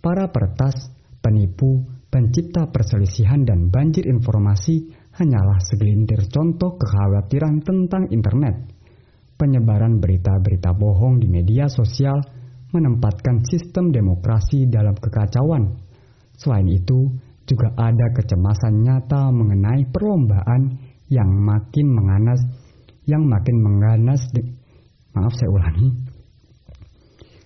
Para 0.00 0.32
peretas, 0.32 0.88
penipu, 1.22 1.84
pencipta 2.14 2.70
perselisihan 2.70 3.42
dan 3.42 3.74
banjir 3.74 4.06
informasi 4.06 4.86
hanyalah 5.18 5.58
segelintir 5.66 6.30
contoh 6.30 6.78
kekhawatiran 6.78 7.58
tentang 7.66 8.06
internet. 8.14 8.70
Penyebaran 9.34 9.98
berita-berita 9.98 10.70
bohong 10.78 11.18
di 11.18 11.26
media 11.26 11.66
sosial 11.66 12.22
menempatkan 12.70 13.42
sistem 13.42 13.90
demokrasi 13.90 14.70
dalam 14.70 14.94
kekacauan. 14.94 15.74
Selain 16.38 16.70
itu, 16.70 17.10
juga 17.50 17.74
ada 17.74 18.06
kecemasan 18.14 18.86
nyata 18.86 19.34
mengenai 19.34 19.82
perlombaan 19.90 20.78
yang 21.10 21.34
makin 21.34 21.86
menganas, 21.98 22.40
yang 23.10 23.26
makin 23.26 23.58
mengganas. 23.58 24.22
Maaf 25.18 25.34
saya 25.34 25.50
ulangi. 25.50 26.03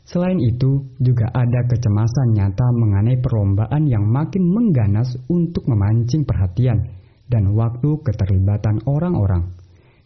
Selain 0.08 0.40
itu, 0.40 0.88
juga 1.04 1.28
ada 1.36 1.60
kecemasan 1.68 2.32
nyata 2.32 2.64
mengenai 2.80 3.20
perlombaan 3.20 3.84
yang 3.84 4.08
makin 4.08 4.40
mengganas 4.40 5.12
untuk 5.28 5.68
memancing 5.68 6.24
perhatian 6.24 6.80
dan 7.28 7.52
waktu 7.52 7.92
keterlibatan 8.00 8.80
orang-orang. 8.88 9.52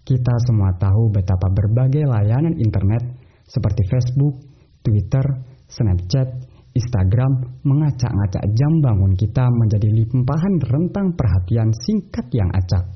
Kita 0.02 0.34
semua 0.50 0.74
tahu 0.74 1.14
betapa 1.14 1.46
berbagai 1.54 2.02
layanan 2.02 2.58
internet 2.58 3.14
seperti 3.46 3.86
Facebook, 3.86 4.42
Twitter, 4.82 5.22
Snapchat, 5.70 6.50
Instagram 6.74 7.62
mengacak-ngacak 7.62 8.42
jam 8.58 8.72
bangun 8.82 9.14
kita 9.14 9.46
menjadi 9.54 9.86
limpahan 9.86 10.54
rentang 10.66 11.14
perhatian 11.14 11.70
singkat 11.78 12.26
yang 12.34 12.50
acak. 12.50 12.90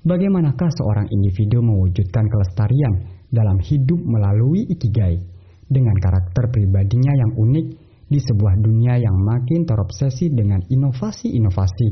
Bagaimanakah 0.00 0.70
seorang 0.80 1.12
individu 1.12 1.60
mewujudkan 1.60 2.24
kelestarian 2.24 3.04
dalam 3.28 3.60
hidup 3.60 4.00
melalui 4.00 4.64
ikigai 4.72 5.35
dengan 5.66 5.98
karakter 5.98 6.48
pribadinya 6.50 7.12
yang 7.12 7.32
unik 7.34 7.66
di 8.06 8.18
sebuah 8.22 8.54
dunia 8.62 9.02
yang 9.02 9.18
makin 9.18 9.66
terobsesi 9.66 10.30
dengan 10.30 10.62
inovasi-inovasi? 10.66 11.88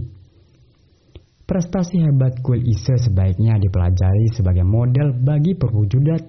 Prestasi 1.44 2.00
hebat 2.00 2.40
kuil 2.40 2.64
Ise 2.64 2.96
sebaiknya 2.96 3.60
dipelajari 3.60 4.32
sebagai 4.32 4.64
model 4.64 5.12
bagi 5.20 5.52
perwujudan. 5.52 6.22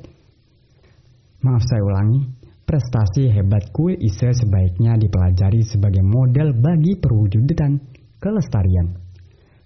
Maaf 1.46 1.64
saya 1.64 1.82
ulangi, 1.86 2.20
Prestasi 2.66 3.30
hebat 3.30 3.70
kuil 3.70 3.94
Ise 4.02 4.34
sebaiknya 4.34 4.98
dipelajari 4.98 5.62
sebagai 5.62 6.02
model 6.02 6.58
bagi 6.58 6.98
perwujudan 6.98 7.78
kelestarian. 8.18 8.90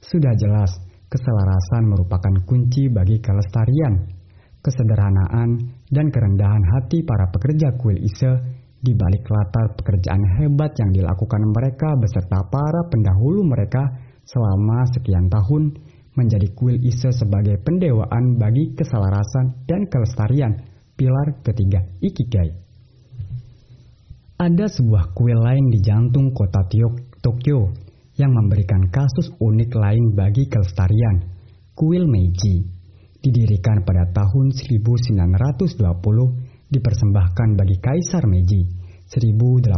Sudah 0.04 0.36
jelas, 0.36 0.76
keselarasan 1.08 1.88
merupakan 1.88 2.44
kunci 2.44 2.92
bagi 2.92 3.24
kelestarian. 3.24 4.04
Kesederhanaan 4.60 5.79
dan 5.90 6.14
kerendahan 6.14 6.64
hati 6.78 7.02
para 7.02 7.30
pekerja 7.34 7.74
kuil 7.78 7.98
Ise 7.98 8.32
di 8.80 8.96
balik 8.96 9.28
latar 9.28 9.76
pekerjaan 9.76 10.24
hebat 10.40 10.72
yang 10.80 10.96
dilakukan 10.96 11.44
mereka 11.52 11.98
beserta 12.00 12.46
para 12.48 12.88
pendahulu 12.88 13.44
mereka 13.44 13.84
selama 14.24 14.88
sekian 14.96 15.28
tahun 15.28 15.76
menjadi 16.16 16.48
kuil 16.56 16.78
Ise 16.80 17.12
sebagai 17.12 17.60
pendewaan 17.66 18.40
bagi 18.40 18.72
keselarasan 18.78 19.66
dan 19.68 19.90
kelestarian 19.92 20.54
pilar 20.96 21.42
ketiga 21.44 21.84
Ikigai. 22.00 22.50
Ada 24.40 24.72
sebuah 24.72 25.12
kuil 25.12 25.36
lain 25.36 25.68
di 25.68 25.84
jantung 25.84 26.32
kota 26.32 26.64
Tokyo 27.20 27.76
yang 28.16 28.32
memberikan 28.32 28.88
kasus 28.88 29.36
unik 29.36 29.72
lain 29.76 30.16
bagi 30.16 30.48
kelestarian, 30.48 31.28
kuil 31.76 32.08
Meiji. 32.08 32.79
Didirikan 33.20 33.84
pada 33.84 34.08
tahun 34.16 34.56
1920, 34.56 35.20
dipersembahkan 36.72 37.50
bagi 37.60 37.76
Kaisar 37.84 38.24
Meiji 38.32 38.64
1852 39.12 39.76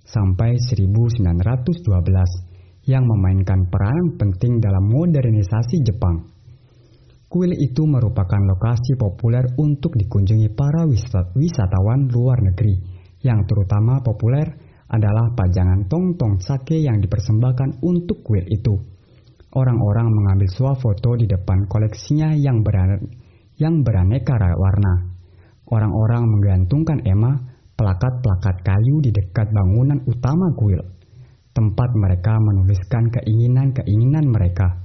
sampai 0.00 0.56
1912 0.56 2.88
yang 2.88 3.04
memainkan 3.04 3.68
peran 3.68 4.16
penting 4.16 4.64
dalam 4.64 4.88
modernisasi 4.88 5.84
Jepang. 5.84 6.32
Kuil 7.28 7.52
itu 7.52 7.84
merupakan 7.84 8.40
lokasi 8.48 8.96
populer 8.96 9.44
untuk 9.60 9.92
dikunjungi 9.92 10.48
para 10.56 10.88
wisatawan 11.36 12.08
luar 12.08 12.48
negeri, 12.48 12.80
yang 13.20 13.44
terutama 13.44 14.00
populer 14.00 14.56
adalah 14.88 15.36
pajangan 15.36 15.84
tong-tong 15.84 16.40
sake 16.40 16.80
yang 16.80 16.96
dipersembahkan 16.96 17.84
untuk 17.84 18.24
kuil 18.24 18.48
itu. 18.48 18.96
Orang-orang 19.48 20.12
mengambil 20.12 20.48
swafoto 20.52 21.16
di 21.16 21.24
depan 21.24 21.64
koleksinya 21.72 22.36
yang, 22.36 22.60
beran 22.60 23.00
yang 23.56 23.80
beraneka 23.80 24.36
warna. 24.36 25.08
Orang-orang 25.68 26.24
menggantungkan 26.28 27.00
ema, 27.08 27.32
plakat-plakat 27.76 28.60
kayu 28.60 29.00
di 29.00 29.08
dekat 29.08 29.48
bangunan 29.48 30.04
utama 30.04 30.52
kuil, 30.56 30.80
tempat 31.56 31.90
mereka 31.96 32.36
menuliskan 32.36 33.08
keinginan-keinginan 33.08 34.28
mereka. 34.28 34.84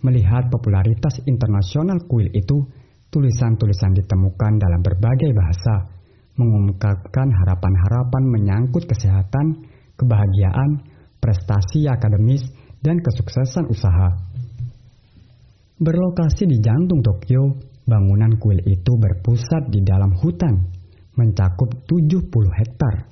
Melihat 0.00 0.48
popularitas 0.48 1.20
internasional 1.28 2.00
kuil 2.08 2.32
itu, 2.32 2.64
tulisan-tulisan 3.12 3.92
ditemukan 3.92 4.52
dalam 4.56 4.80
berbagai 4.80 5.36
bahasa, 5.36 5.90
mengungkapkan 6.38 7.28
harapan-harapan 7.28 8.24
menyangkut 8.30 8.86
kesehatan, 8.86 9.68
kebahagiaan, 9.98 10.86
prestasi 11.18 11.90
akademis, 11.90 12.46
dan 12.82 13.02
kesuksesan 13.02 13.66
usaha. 13.70 14.08
Berlokasi 15.78 16.50
di 16.50 16.58
jantung 16.58 17.02
Tokyo, 17.06 17.54
bangunan 17.86 18.34
kuil 18.42 18.58
itu 18.66 18.98
berpusat 18.98 19.70
di 19.70 19.78
dalam 19.86 20.10
hutan, 20.18 20.58
mencakup 21.14 21.86
70 21.86 22.26
hektar. 22.50 23.06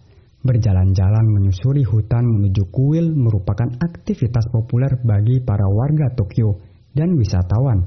Berjalan-jalan 0.46 1.26
menyusuri 1.35 1.83
hutan 1.83 2.22
menuju 2.22 2.70
kuil 2.70 3.11
merupakan 3.14 3.66
aktivitas 3.83 4.46
populer 4.50 4.94
bagi 5.02 5.42
para 5.42 5.66
warga 5.66 6.11
Tokyo 6.14 6.59
dan 6.94 7.14
wisatawan. 7.18 7.83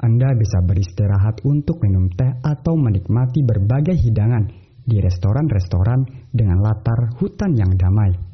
Anda 0.00 0.32
bisa 0.32 0.64
beristirahat 0.64 1.44
untuk 1.44 1.80
minum 1.84 2.08
teh 2.12 2.40
atau 2.40 2.72
menikmati 2.76 3.44
berbagai 3.44 4.00
hidangan 4.00 4.48
di 4.84 4.96
restoran-restoran 4.96 6.32
dengan 6.32 6.56
latar 6.64 7.20
hutan 7.20 7.52
yang 7.52 7.76
damai. 7.76 8.29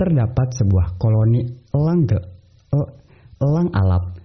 Terdapat 0.00 0.48
sebuah 0.56 0.96
koloni 0.96 1.44
elang, 1.76 2.08
elang 3.36 3.68
alap. 3.76 4.16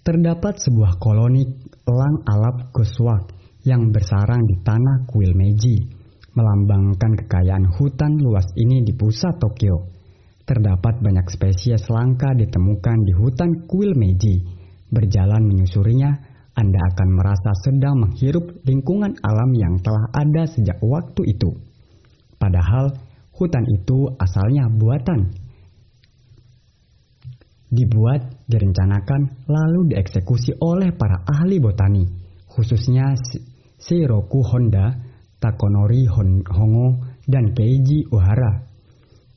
Terdapat 0.00 0.56
sebuah 0.56 0.96
koloni 0.96 1.44
elang 1.84 2.24
alap 2.24 2.72
Goswak 2.72 3.28
yang 3.68 3.92
bersarang 3.92 4.40
di 4.48 4.56
tanah 4.64 5.04
kuil 5.04 5.36
Meiji. 5.36 6.00
melambangkan 6.38 7.18
kekayaan 7.18 7.66
hutan 7.74 8.14
luas 8.22 8.46
ini 8.54 8.86
di 8.86 8.94
pusat 8.94 9.42
Tokyo. 9.42 9.90
Terdapat 10.46 11.02
banyak 11.02 11.26
spesies 11.34 11.90
langka 11.90 12.30
ditemukan 12.30 12.98
di 13.02 13.12
hutan 13.18 13.66
kuil 13.66 13.98
Meiji. 13.98 14.46
Berjalan 14.86 15.44
menyusurinya, 15.44 16.08
Anda 16.54 16.78
akan 16.78 17.08
merasa 17.10 17.50
sedang 17.58 18.06
menghirup 18.06 18.64
lingkungan 18.64 19.18
alam 19.18 19.50
yang 19.50 19.82
telah 19.82 20.08
ada 20.14 20.46
sejak 20.46 20.78
waktu 20.78 21.36
itu. 21.36 21.58
Padahal, 22.38 23.07
hutan 23.38 23.64
itu 23.70 24.10
asalnya 24.18 24.66
buatan. 24.68 25.30
Dibuat, 27.68 28.48
direncanakan, 28.50 29.46
lalu 29.46 29.94
dieksekusi 29.94 30.56
oleh 30.58 30.90
para 30.96 31.22
ahli 31.22 31.60
botani, 31.60 32.02
khususnya 32.48 33.14
Shiroku 33.78 34.42
Honda, 34.42 34.90
Takonori 35.38 36.08
Hongo, 36.50 36.88
dan 37.28 37.54
Keiji 37.54 38.08
Uhara. 38.10 38.66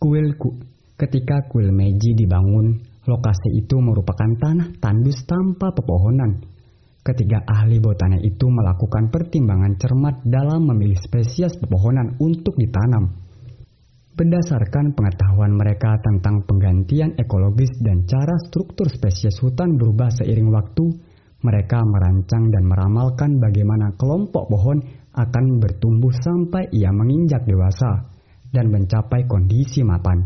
Kuil 0.02 0.34
ku, 0.40 0.58
ketika 0.98 1.46
kuil 1.52 1.70
Meiji 1.76 2.16
dibangun, 2.18 2.82
lokasi 3.06 3.62
itu 3.62 3.78
merupakan 3.78 4.32
tanah 4.40 4.80
tandus 4.80 5.28
tanpa 5.28 5.76
pepohonan. 5.76 6.42
Ketiga 7.02 7.42
ahli 7.46 7.82
botani 7.82 8.22
itu 8.22 8.46
melakukan 8.46 9.10
pertimbangan 9.10 9.74
cermat 9.76 10.22
dalam 10.22 10.70
memilih 10.70 10.98
spesies 11.02 11.58
pepohonan 11.58 12.16
untuk 12.22 12.54
ditanam. 12.56 13.12
Berdasarkan 14.22 14.94
pengetahuan 14.94 15.58
mereka 15.58 15.98
tentang 15.98 16.46
penggantian 16.46 17.18
ekologis 17.18 17.74
dan 17.82 18.06
cara 18.06 18.38
struktur 18.46 18.86
spesies 18.86 19.34
hutan 19.42 19.82
berubah 19.82 20.14
seiring 20.14 20.54
waktu, 20.54 20.94
mereka 21.42 21.82
merancang 21.82 22.54
dan 22.54 22.70
meramalkan 22.70 23.42
bagaimana 23.42 23.98
kelompok 23.98 24.46
pohon 24.46 24.78
akan 25.18 25.46
bertumbuh 25.58 26.14
sampai 26.14 26.70
ia 26.70 26.94
menginjak 26.94 27.50
dewasa 27.50 28.14
dan 28.54 28.70
mencapai 28.70 29.26
kondisi 29.26 29.82
mapan. 29.82 30.22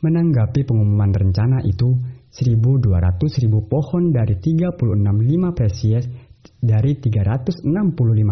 Menanggapi 0.00 0.64
pengumuman 0.64 1.12
rencana 1.12 1.60
itu, 1.68 2.00
1.200.000 2.32 3.44
pohon 3.68 4.08
dari 4.08 4.40
36 4.40 4.80
spesies 5.52 6.08
dari 6.56 6.96
365 6.96 7.60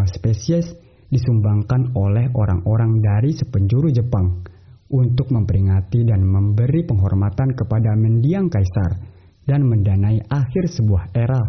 spesies 0.08 0.87
disumbangkan 1.08 1.96
oleh 1.96 2.28
orang-orang 2.36 3.00
dari 3.00 3.32
sepenjuru 3.32 3.88
Jepang 3.92 4.44
untuk 4.88 5.28
memperingati 5.28 6.04
dan 6.04 6.24
memberi 6.24 6.84
penghormatan 6.84 7.52
kepada 7.52 7.92
mendiang 7.96 8.48
kaisar 8.48 8.96
dan 9.44 9.64
mendanai 9.64 10.20
akhir 10.28 10.68
sebuah 10.68 11.12
era. 11.16 11.42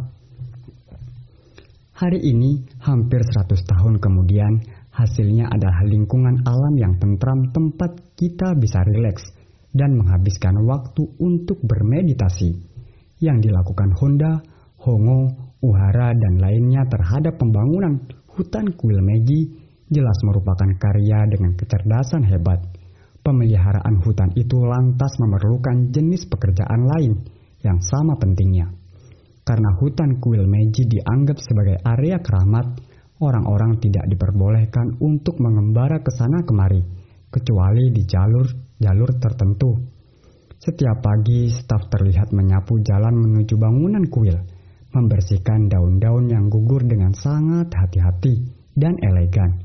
Hari 1.99 2.19
ini, 2.23 2.63
hampir 2.79 3.19
100 3.19 3.59
tahun 3.59 3.99
kemudian, 3.99 4.63
hasilnya 4.95 5.51
adalah 5.51 5.83
lingkungan 5.83 6.47
alam 6.47 6.75
yang 6.79 6.95
tentram 6.95 7.51
tempat 7.51 8.15
kita 8.15 8.55
bisa 8.55 8.79
rileks 8.87 9.27
dan 9.75 9.99
menghabiskan 9.99 10.55
waktu 10.63 11.03
untuk 11.19 11.59
bermeditasi. 11.59 12.55
Yang 13.19 13.51
dilakukan 13.51 13.91
Honda, 13.99 14.39
Hongo, 14.79 15.48
Uhara, 15.59 16.15
dan 16.15 16.39
lainnya 16.39 16.87
terhadap 16.87 17.35
pembangunan 17.35 17.99
hutan 18.31 18.71
kuil 18.79 19.03
Meiji 19.03 19.51
jelas 19.91 20.15
merupakan 20.23 20.71
karya 20.79 21.27
dengan 21.27 21.51
kecerdasan 21.59 22.23
hebat. 22.31 22.63
Pemeliharaan 23.19 23.99
hutan 23.99 24.31
itu 24.39 24.55
lantas 24.63 25.11
memerlukan 25.19 25.91
jenis 25.91 26.23
pekerjaan 26.31 26.87
lain 26.95 27.13
yang 27.59 27.75
sama 27.83 28.15
pentingnya. 28.15 28.71
Karena 29.43 29.75
hutan 29.83 30.23
kuil 30.23 30.47
Meiji 30.47 30.87
dianggap 30.87 31.35
sebagai 31.43 31.75
area 31.83 32.23
keramat, 32.23 32.79
orang-orang 33.19 33.83
tidak 33.83 34.07
diperbolehkan 34.07 34.95
untuk 35.03 35.43
mengembara 35.43 35.99
ke 35.99 36.11
sana 36.15 36.39
kemari, 36.47 36.79
kecuali 37.27 37.91
di 37.91 38.07
jalur-jalur 38.07 39.11
tertentu. 39.19 39.71
Setiap 40.55 41.03
pagi, 41.03 41.51
staf 41.51 41.91
terlihat 41.91 42.31
menyapu 42.31 42.79
jalan 42.79 43.15
menuju 43.15 43.59
bangunan 43.59 44.07
kuil, 44.07 44.39
membersihkan 44.89 45.69
daun-daun 45.69 46.29
yang 46.29 46.49
gugur 46.49 46.81
dengan 46.81 47.13
sangat 47.13 47.69
hati-hati 47.73 48.41
dan 48.73 48.97
elegan. 49.01 49.61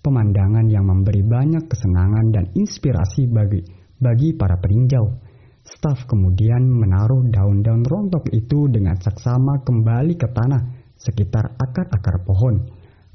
Pemandangan 0.00 0.64
yang 0.68 0.88
memberi 0.88 1.20
banyak 1.20 1.68
kesenangan 1.68 2.26
dan 2.32 2.44
inspirasi 2.56 3.28
bagi 3.28 3.60
bagi 4.00 4.32
para 4.32 4.56
peninjau. 4.56 5.28
Staf 5.60 6.08
kemudian 6.08 6.64
menaruh 6.66 7.28
daun-daun 7.28 7.84
rontok 7.84 8.32
itu 8.32 8.66
dengan 8.72 8.96
saksama 8.96 9.60
kembali 9.60 10.16
ke 10.16 10.28
tanah 10.32 10.62
sekitar 10.96 11.52
akar-akar 11.56 12.24
pohon. 12.24 12.64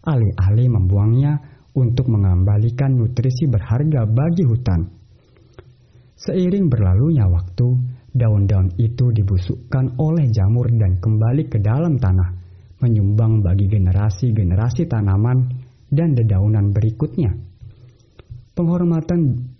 Alih-alih 0.05 0.69
membuangnya 0.69 1.41
untuk 1.73 2.07
mengembalikan 2.07 2.93
nutrisi 2.93 3.49
berharga 3.49 4.05
bagi 4.05 4.45
hutan. 4.45 4.81
Seiring 6.15 6.71
berlalunya 6.71 7.27
waktu, 7.27 7.67
daun-daun 8.15 8.71
itu 8.79 9.11
dibusukkan 9.11 9.99
oleh 9.99 10.31
jamur 10.31 10.71
dan 10.71 10.95
kembali 11.03 11.51
ke 11.51 11.59
dalam 11.59 11.99
tanah 11.99 12.31
menyumbang 12.79 13.43
bagi 13.43 13.67
generasi-generasi 13.67 14.87
tanaman 14.87 15.51
dan 15.91 16.15
dedaunan 16.15 16.71
berikutnya. 16.71 17.35
Penghormatan 18.55 19.51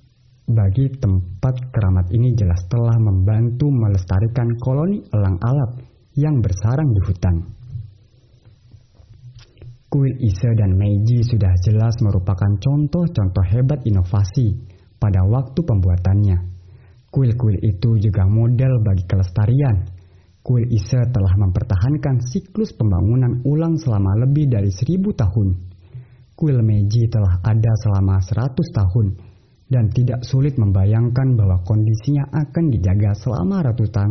bagi 0.47 0.87
tempat 0.95 1.73
keramat 1.73 2.07
ini 2.15 2.31
jelas 2.31 2.63
telah 2.71 2.95
membantu 2.95 3.67
melestarikan 3.67 4.55
koloni 4.61 5.03
elang 5.11 5.35
alap 5.43 5.83
yang 6.15 6.39
bersarang 6.39 6.95
di 6.95 7.01
hutan. 7.03 7.35
Kuil 9.91 10.15
Ise 10.23 10.51
dan 10.55 10.75
Meiji 10.75 11.23
sudah 11.23 11.55
jelas 11.59 11.95
merupakan 12.03 12.51
contoh-contoh 12.59 13.45
hebat 13.51 13.83
inovasi 13.83 14.55
pada 14.99 15.23
waktu 15.27 15.59
pembuatannya. 15.59 16.54
Kuil-kuil 17.15 17.63
itu 17.63 17.95
juga 17.95 18.27
model 18.27 18.83
bagi 18.83 19.07
kelestarian 19.07 19.87
Kuil 20.45 20.69
Ise 20.69 21.01
telah 21.09 21.33
mempertahankan 21.41 22.21
siklus 22.21 22.69
pembangunan 22.77 23.41
ulang 23.49 23.81
selama 23.81 24.13
lebih 24.27 24.45
dari 24.45 24.69
seribu 24.69 25.09
tahun. 25.17 25.57
Kuil 26.37 26.61
Meiji 26.61 27.09
telah 27.09 27.41
ada 27.41 27.73
selama 27.81 28.21
seratus 28.21 28.69
tahun 28.69 29.17
dan 29.65 29.89
tidak 29.89 30.21
sulit 30.21 30.53
membayangkan 30.61 31.33
bahwa 31.33 31.65
kondisinya 31.65 32.29
akan 32.29 32.69
dijaga 32.69 33.17
selama 33.17 33.65
ratusan 33.65 34.09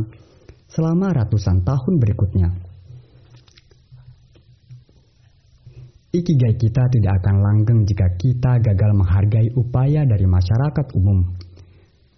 selama 0.66 1.14
ratusan 1.14 1.62
tahun 1.62 1.94
berikutnya. 2.02 2.50
Ikigai 6.10 6.54
kita 6.58 6.82
tidak 6.90 7.22
akan 7.22 7.36
langgeng 7.38 7.86
jika 7.86 8.10
kita 8.18 8.58
gagal 8.58 8.90
menghargai 8.90 9.54
upaya 9.54 10.02
dari 10.02 10.26
masyarakat 10.26 10.98
umum 10.98 11.33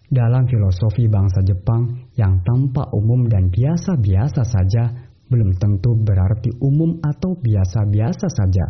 dalam 0.06 0.46
filosofi 0.46 1.10
bangsa 1.10 1.42
Jepang 1.42 2.10
yang 2.14 2.42
tampak 2.46 2.94
umum 2.94 3.26
dan 3.26 3.50
biasa-biasa 3.50 4.42
saja 4.46 4.84
belum 5.26 5.58
tentu 5.58 5.98
berarti 5.98 6.54
umum 6.62 7.02
atau 7.02 7.34
biasa-biasa 7.34 8.26
saja. 8.30 8.66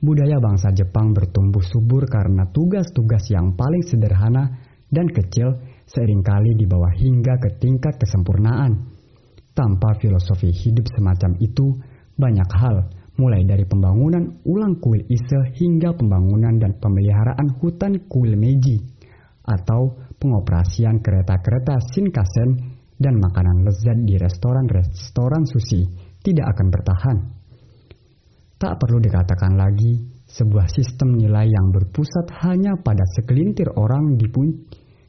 Budaya 0.00 0.40
bangsa 0.40 0.72
Jepang 0.72 1.12
bertumbuh 1.12 1.64
subur 1.64 2.08
karena 2.08 2.48
tugas-tugas 2.52 3.28
yang 3.32 3.56
paling 3.56 3.84
sederhana 3.84 4.60
dan 4.88 5.08
kecil 5.12 5.56
sering 5.84 6.24
kali 6.24 6.56
dibawa 6.56 6.88
hingga 6.96 7.36
ke 7.40 7.60
tingkat 7.60 7.96
kesempurnaan. 8.00 8.92
Tanpa 9.56 9.96
filosofi 9.96 10.52
hidup 10.52 10.84
semacam 10.92 11.32
itu, 11.40 11.80
banyak 12.16 12.50
hal, 12.60 12.76
mulai 13.16 13.44
dari 13.48 13.64
pembangunan 13.64 14.36
ulang 14.44 14.76
kuil 14.80 15.00
Ise 15.08 15.56
hingga 15.56 15.96
pembangunan 15.96 16.60
dan 16.60 16.76
pemeliharaan 16.76 17.56
hutan 17.60 18.04
kuil 18.04 18.36
Meiji, 18.36 18.95
atau 19.46 19.94
pengoperasian 20.18 20.98
kereta-kereta 20.98 21.78
Shinkansen 21.94 22.50
dan 22.98 23.14
makanan 23.22 23.62
lezat 23.62 23.98
di 24.02 24.18
restoran-restoran 24.18 25.44
sushi 25.46 25.86
tidak 26.20 26.56
akan 26.56 26.66
bertahan. 26.72 27.18
Tak 28.56 28.74
perlu 28.80 28.98
dikatakan 28.98 29.52
lagi, 29.54 30.00
sebuah 30.26 30.66
sistem 30.72 31.14
nilai 31.14 31.46
yang 31.46 31.70
berpusat 31.70 32.32
hanya 32.42 32.74
pada 32.80 33.04
segelintir 33.14 33.68
orang 33.76 34.16
di, 34.16 34.26
pu 34.32 34.42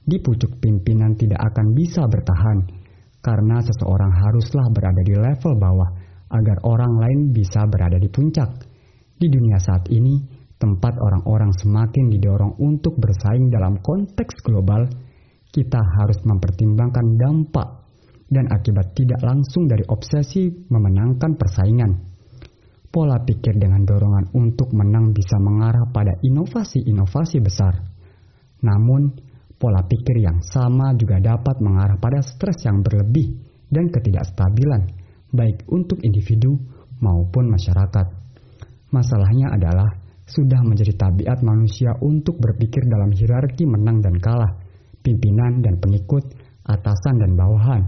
di 0.04 0.20
pucuk 0.20 0.60
pimpinan 0.60 1.16
tidak 1.16 1.42
akan 1.42 1.72
bisa 1.72 2.04
bertahan, 2.06 2.60
karena 3.24 3.58
seseorang 3.64 4.14
haruslah 4.14 4.68
berada 4.70 5.02
di 5.02 5.16
level 5.16 5.56
bawah 5.58 5.90
agar 6.28 6.58
orang 6.68 6.94
lain 7.00 7.20
bisa 7.32 7.64
berada 7.72 7.96
di 7.96 8.12
puncak. 8.12 8.52
Di 9.18 9.32
dunia 9.32 9.58
saat 9.58 9.90
ini, 9.90 10.37
tempat 10.58 10.98
orang-orang 10.98 11.54
semakin 11.54 12.10
didorong 12.10 12.58
untuk 12.58 12.98
bersaing 12.98 13.54
dalam 13.54 13.78
konteks 13.82 14.42
global, 14.42 14.90
kita 15.54 15.80
harus 15.80 16.20
mempertimbangkan 16.26 17.18
dampak 17.18 17.88
dan 18.28 18.46
akibat 18.52 18.92
tidak 18.98 19.22
langsung 19.24 19.70
dari 19.70 19.86
obsesi 19.88 20.52
memenangkan 20.68 21.40
persaingan. 21.40 21.92
Pola 22.88 23.22
pikir 23.22 23.56
dengan 23.62 23.86
dorongan 23.86 24.34
untuk 24.34 24.74
menang 24.74 25.14
bisa 25.14 25.38
mengarah 25.38 25.86
pada 25.94 26.18
inovasi-inovasi 26.24 27.38
besar. 27.40 27.78
Namun, 28.64 29.14
pola 29.62 29.86
pikir 29.86 30.24
yang 30.24 30.42
sama 30.42 30.98
juga 30.98 31.22
dapat 31.22 31.62
mengarah 31.62 32.00
pada 32.02 32.26
stres 32.26 32.66
yang 32.66 32.82
berlebih 32.82 33.38
dan 33.70 33.92
ketidakstabilan, 33.92 34.88
baik 35.30 35.68
untuk 35.70 36.02
individu 36.02 36.58
maupun 37.04 37.52
masyarakat. 37.54 38.08
Masalahnya 38.90 39.52
adalah 39.52 40.07
sudah 40.28 40.60
menjadi 40.60 40.92
tabiat 41.00 41.40
manusia 41.40 41.96
untuk 42.04 42.36
berpikir 42.38 42.84
dalam 42.84 43.16
hierarki 43.16 43.64
menang 43.64 44.04
dan 44.04 44.20
kalah, 44.20 44.60
pimpinan 45.00 45.64
dan 45.64 45.80
pengikut, 45.80 46.28
atasan 46.68 47.16
dan 47.24 47.32
bawahan. 47.40 47.84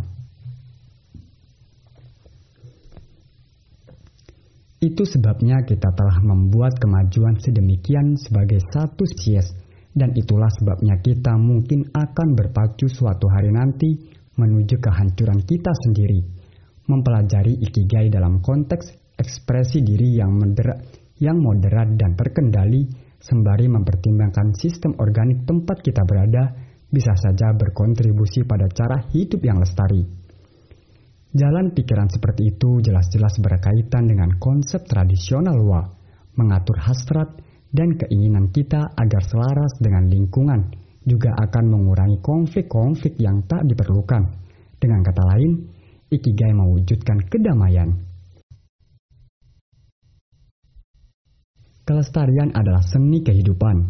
Itu 4.80 5.04
sebabnya 5.04 5.60
kita 5.68 5.92
telah 5.92 6.24
membuat 6.24 6.80
kemajuan 6.80 7.36
sedemikian 7.44 8.16
sebagai 8.16 8.64
satu 8.72 9.04
spesies 9.04 9.52
dan 9.92 10.16
itulah 10.16 10.48
sebabnya 10.48 10.96
kita 11.04 11.36
mungkin 11.36 11.92
akan 11.92 12.28
berpacu 12.32 12.88
suatu 12.88 13.28
hari 13.28 13.52
nanti 13.52 13.92
menuju 14.40 14.80
kehancuran 14.80 15.44
kita 15.44 15.76
sendiri. 15.84 16.24
Mempelajari 16.88 17.60
ikigai 17.60 18.08
dalam 18.08 18.40
konteks 18.40 19.20
ekspresi 19.20 19.84
diri 19.84 20.16
yang 20.16 20.32
moderat, 20.32 20.80
yang 21.20 21.40
moderat 21.40 21.94
dan 22.00 22.16
terkendali 22.16 22.88
sembari 23.20 23.68
mempertimbangkan 23.68 24.56
sistem 24.56 24.96
organik 24.98 25.44
tempat 25.44 25.84
kita 25.84 26.04
berada 26.08 26.56
bisa 26.90 27.14
saja 27.14 27.54
berkontribusi 27.54 28.48
pada 28.48 28.66
cara 28.72 29.06
hidup 29.14 29.44
yang 29.46 29.62
lestari. 29.62 30.02
Jalan 31.30 31.78
pikiran 31.78 32.10
seperti 32.10 32.58
itu 32.58 32.82
jelas-jelas 32.82 33.38
berkaitan 33.38 34.10
dengan 34.10 34.34
konsep 34.42 34.82
tradisional 34.90 35.62
wa, 35.62 35.86
mengatur 36.34 36.82
hasrat 36.82 37.38
dan 37.70 37.94
keinginan 37.94 38.50
kita 38.50 38.98
agar 38.98 39.22
selaras 39.22 39.78
dengan 39.78 40.10
lingkungan 40.10 40.74
juga 41.06 41.38
akan 41.38 41.66
mengurangi 41.70 42.18
konflik-konflik 42.18 43.22
yang 43.22 43.46
tak 43.46 43.62
diperlukan. 43.70 44.26
Dengan 44.82 45.02
kata 45.06 45.24
lain, 45.36 45.52
Ikigai 46.10 46.58
mewujudkan 46.58 47.22
kedamaian. 47.30 48.09
Kelestarian 51.90 52.54
adalah 52.54 52.86
seni 52.86 53.26
kehidupan, 53.26 53.82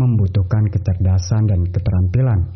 membutuhkan 0.00 0.72
kecerdasan 0.72 1.52
dan 1.52 1.68
keterampilan. 1.68 2.48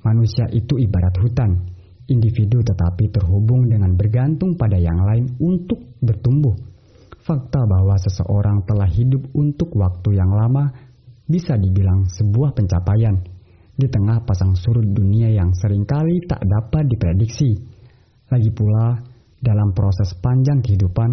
Manusia 0.00 0.48
itu 0.48 0.80
ibarat 0.80 1.12
hutan, 1.20 1.60
individu 2.08 2.64
tetapi 2.64 3.12
terhubung 3.12 3.68
dengan 3.68 3.92
bergantung 4.00 4.56
pada 4.56 4.80
yang 4.80 4.96
lain 4.96 5.28
untuk 5.44 5.76
bertumbuh. 6.00 6.56
Fakta 7.20 7.68
bahwa 7.68 8.00
seseorang 8.00 8.64
telah 8.64 8.88
hidup 8.88 9.28
untuk 9.36 9.76
waktu 9.76 10.16
yang 10.16 10.32
lama 10.32 10.72
bisa 11.28 11.60
dibilang 11.60 12.08
sebuah 12.08 12.56
pencapaian 12.56 13.20
di 13.76 13.92
tengah 13.92 14.24
pasang 14.24 14.56
surut 14.56 14.88
dunia 14.88 15.36
yang 15.36 15.52
sering 15.52 15.84
kali 15.84 16.16
tak 16.24 16.40
dapat 16.48 16.88
diprediksi. 16.88 17.60
Lagi 18.32 18.48
pula, 18.56 19.04
dalam 19.36 19.76
proses 19.76 20.16
panjang 20.16 20.64
kehidupan, 20.64 21.10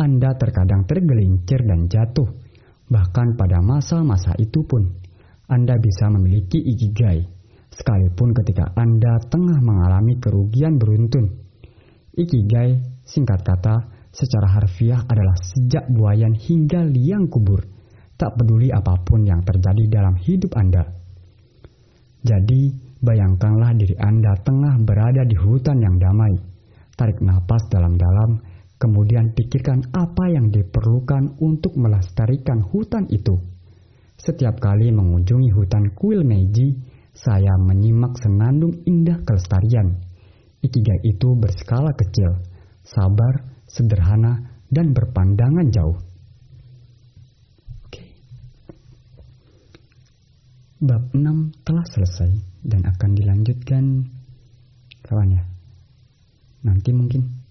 Anda 0.00 0.32
terkadang 0.40 0.88
tergelincir 0.88 1.68
dan 1.68 1.84
jatuh. 1.84 2.41
Bahkan 2.92 3.40
pada 3.40 3.64
masa-masa 3.64 4.36
itu 4.36 4.60
pun, 4.68 4.84
Anda 5.48 5.80
bisa 5.80 6.12
memiliki 6.12 6.60
ikigai 6.60 7.24
sekalipun 7.72 8.36
ketika 8.36 8.76
Anda 8.76 9.16
tengah 9.32 9.58
mengalami 9.64 10.20
kerugian 10.20 10.76
beruntun. 10.76 11.40
Ikigai, 12.12 13.00
singkat 13.08 13.40
kata, 13.40 13.88
secara 14.12 14.60
harfiah 14.60 15.00
adalah 15.08 15.32
sejak 15.40 15.88
buayan 15.88 16.36
hingga 16.36 16.84
liang 16.84 17.32
kubur, 17.32 17.64
tak 18.20 18.36
peduli 18.36 18.68
apa 18.68 19.00
pun 19.00 19.24
yang 19.24 19.40
terjadi 19.40 19.88
dalam 19.88 20.20
hidup 20.20 20.52
Anda. 20.52 20.84
Jadi, 22.22 22.62
bayangkanlah 23.00 23.72
diri 23.74 23.96
Anda 23.96 24.36
tengah 24.44 24.76
berada 24.84 25.24
di 25.24 25.34
hutan 25.40 25.80
yang 25.80 25.96
damai. 25.96 26.36
Tarik 26.92 27.24
napas 27.24 27.66
dalam-dalam, 27.72 28.51
kemudian 28.82 29.30
pikirkan 29.30 29.94
apa 29.94 30.26
yang 30.26 30.50
diperlukan 30.50 31.38
untuk 31.38 31.78
melestarikan 31.78 32.66
hutan 32.66 33.06
itu. 33.14 33.38
Setiap 34.18 34.58
kali 34.58 34.90
mengunjungi 34.90 35.54
hutan 35.54 35.94
kuil 35.94 36.26
Meiji, 36.26 36.82
saya 37.14 37.54
menyimak 37.62 38.18
senandung 38.18 38.82
indah 38.82 39.22
kelestarian. 39.22 40.02
Ikigai 40.58 40.98
itu 41.06 41.38
berskala 41.38 41.94
kecil, 41.94 42.42
sabar, 42.82 43.62
sederhana, 43.70 44.50
dan 44.66 44.90
berpandangan 44.90 45.66
jauh. 45.70 45.98
Oke. 47.86 48.02
Bab 50.82 51.06
6 51.14 51.62
telah 51.62 51.86
selesai 51.86 52.30
dan 52.66 52.82
akan 52.86 53.10
dilanjutkan 53.14 53.84
kawan 55.06 55.38
ya. 55.38 55.44
Nanti 56.62 56.94
mungkin 56.94 57.41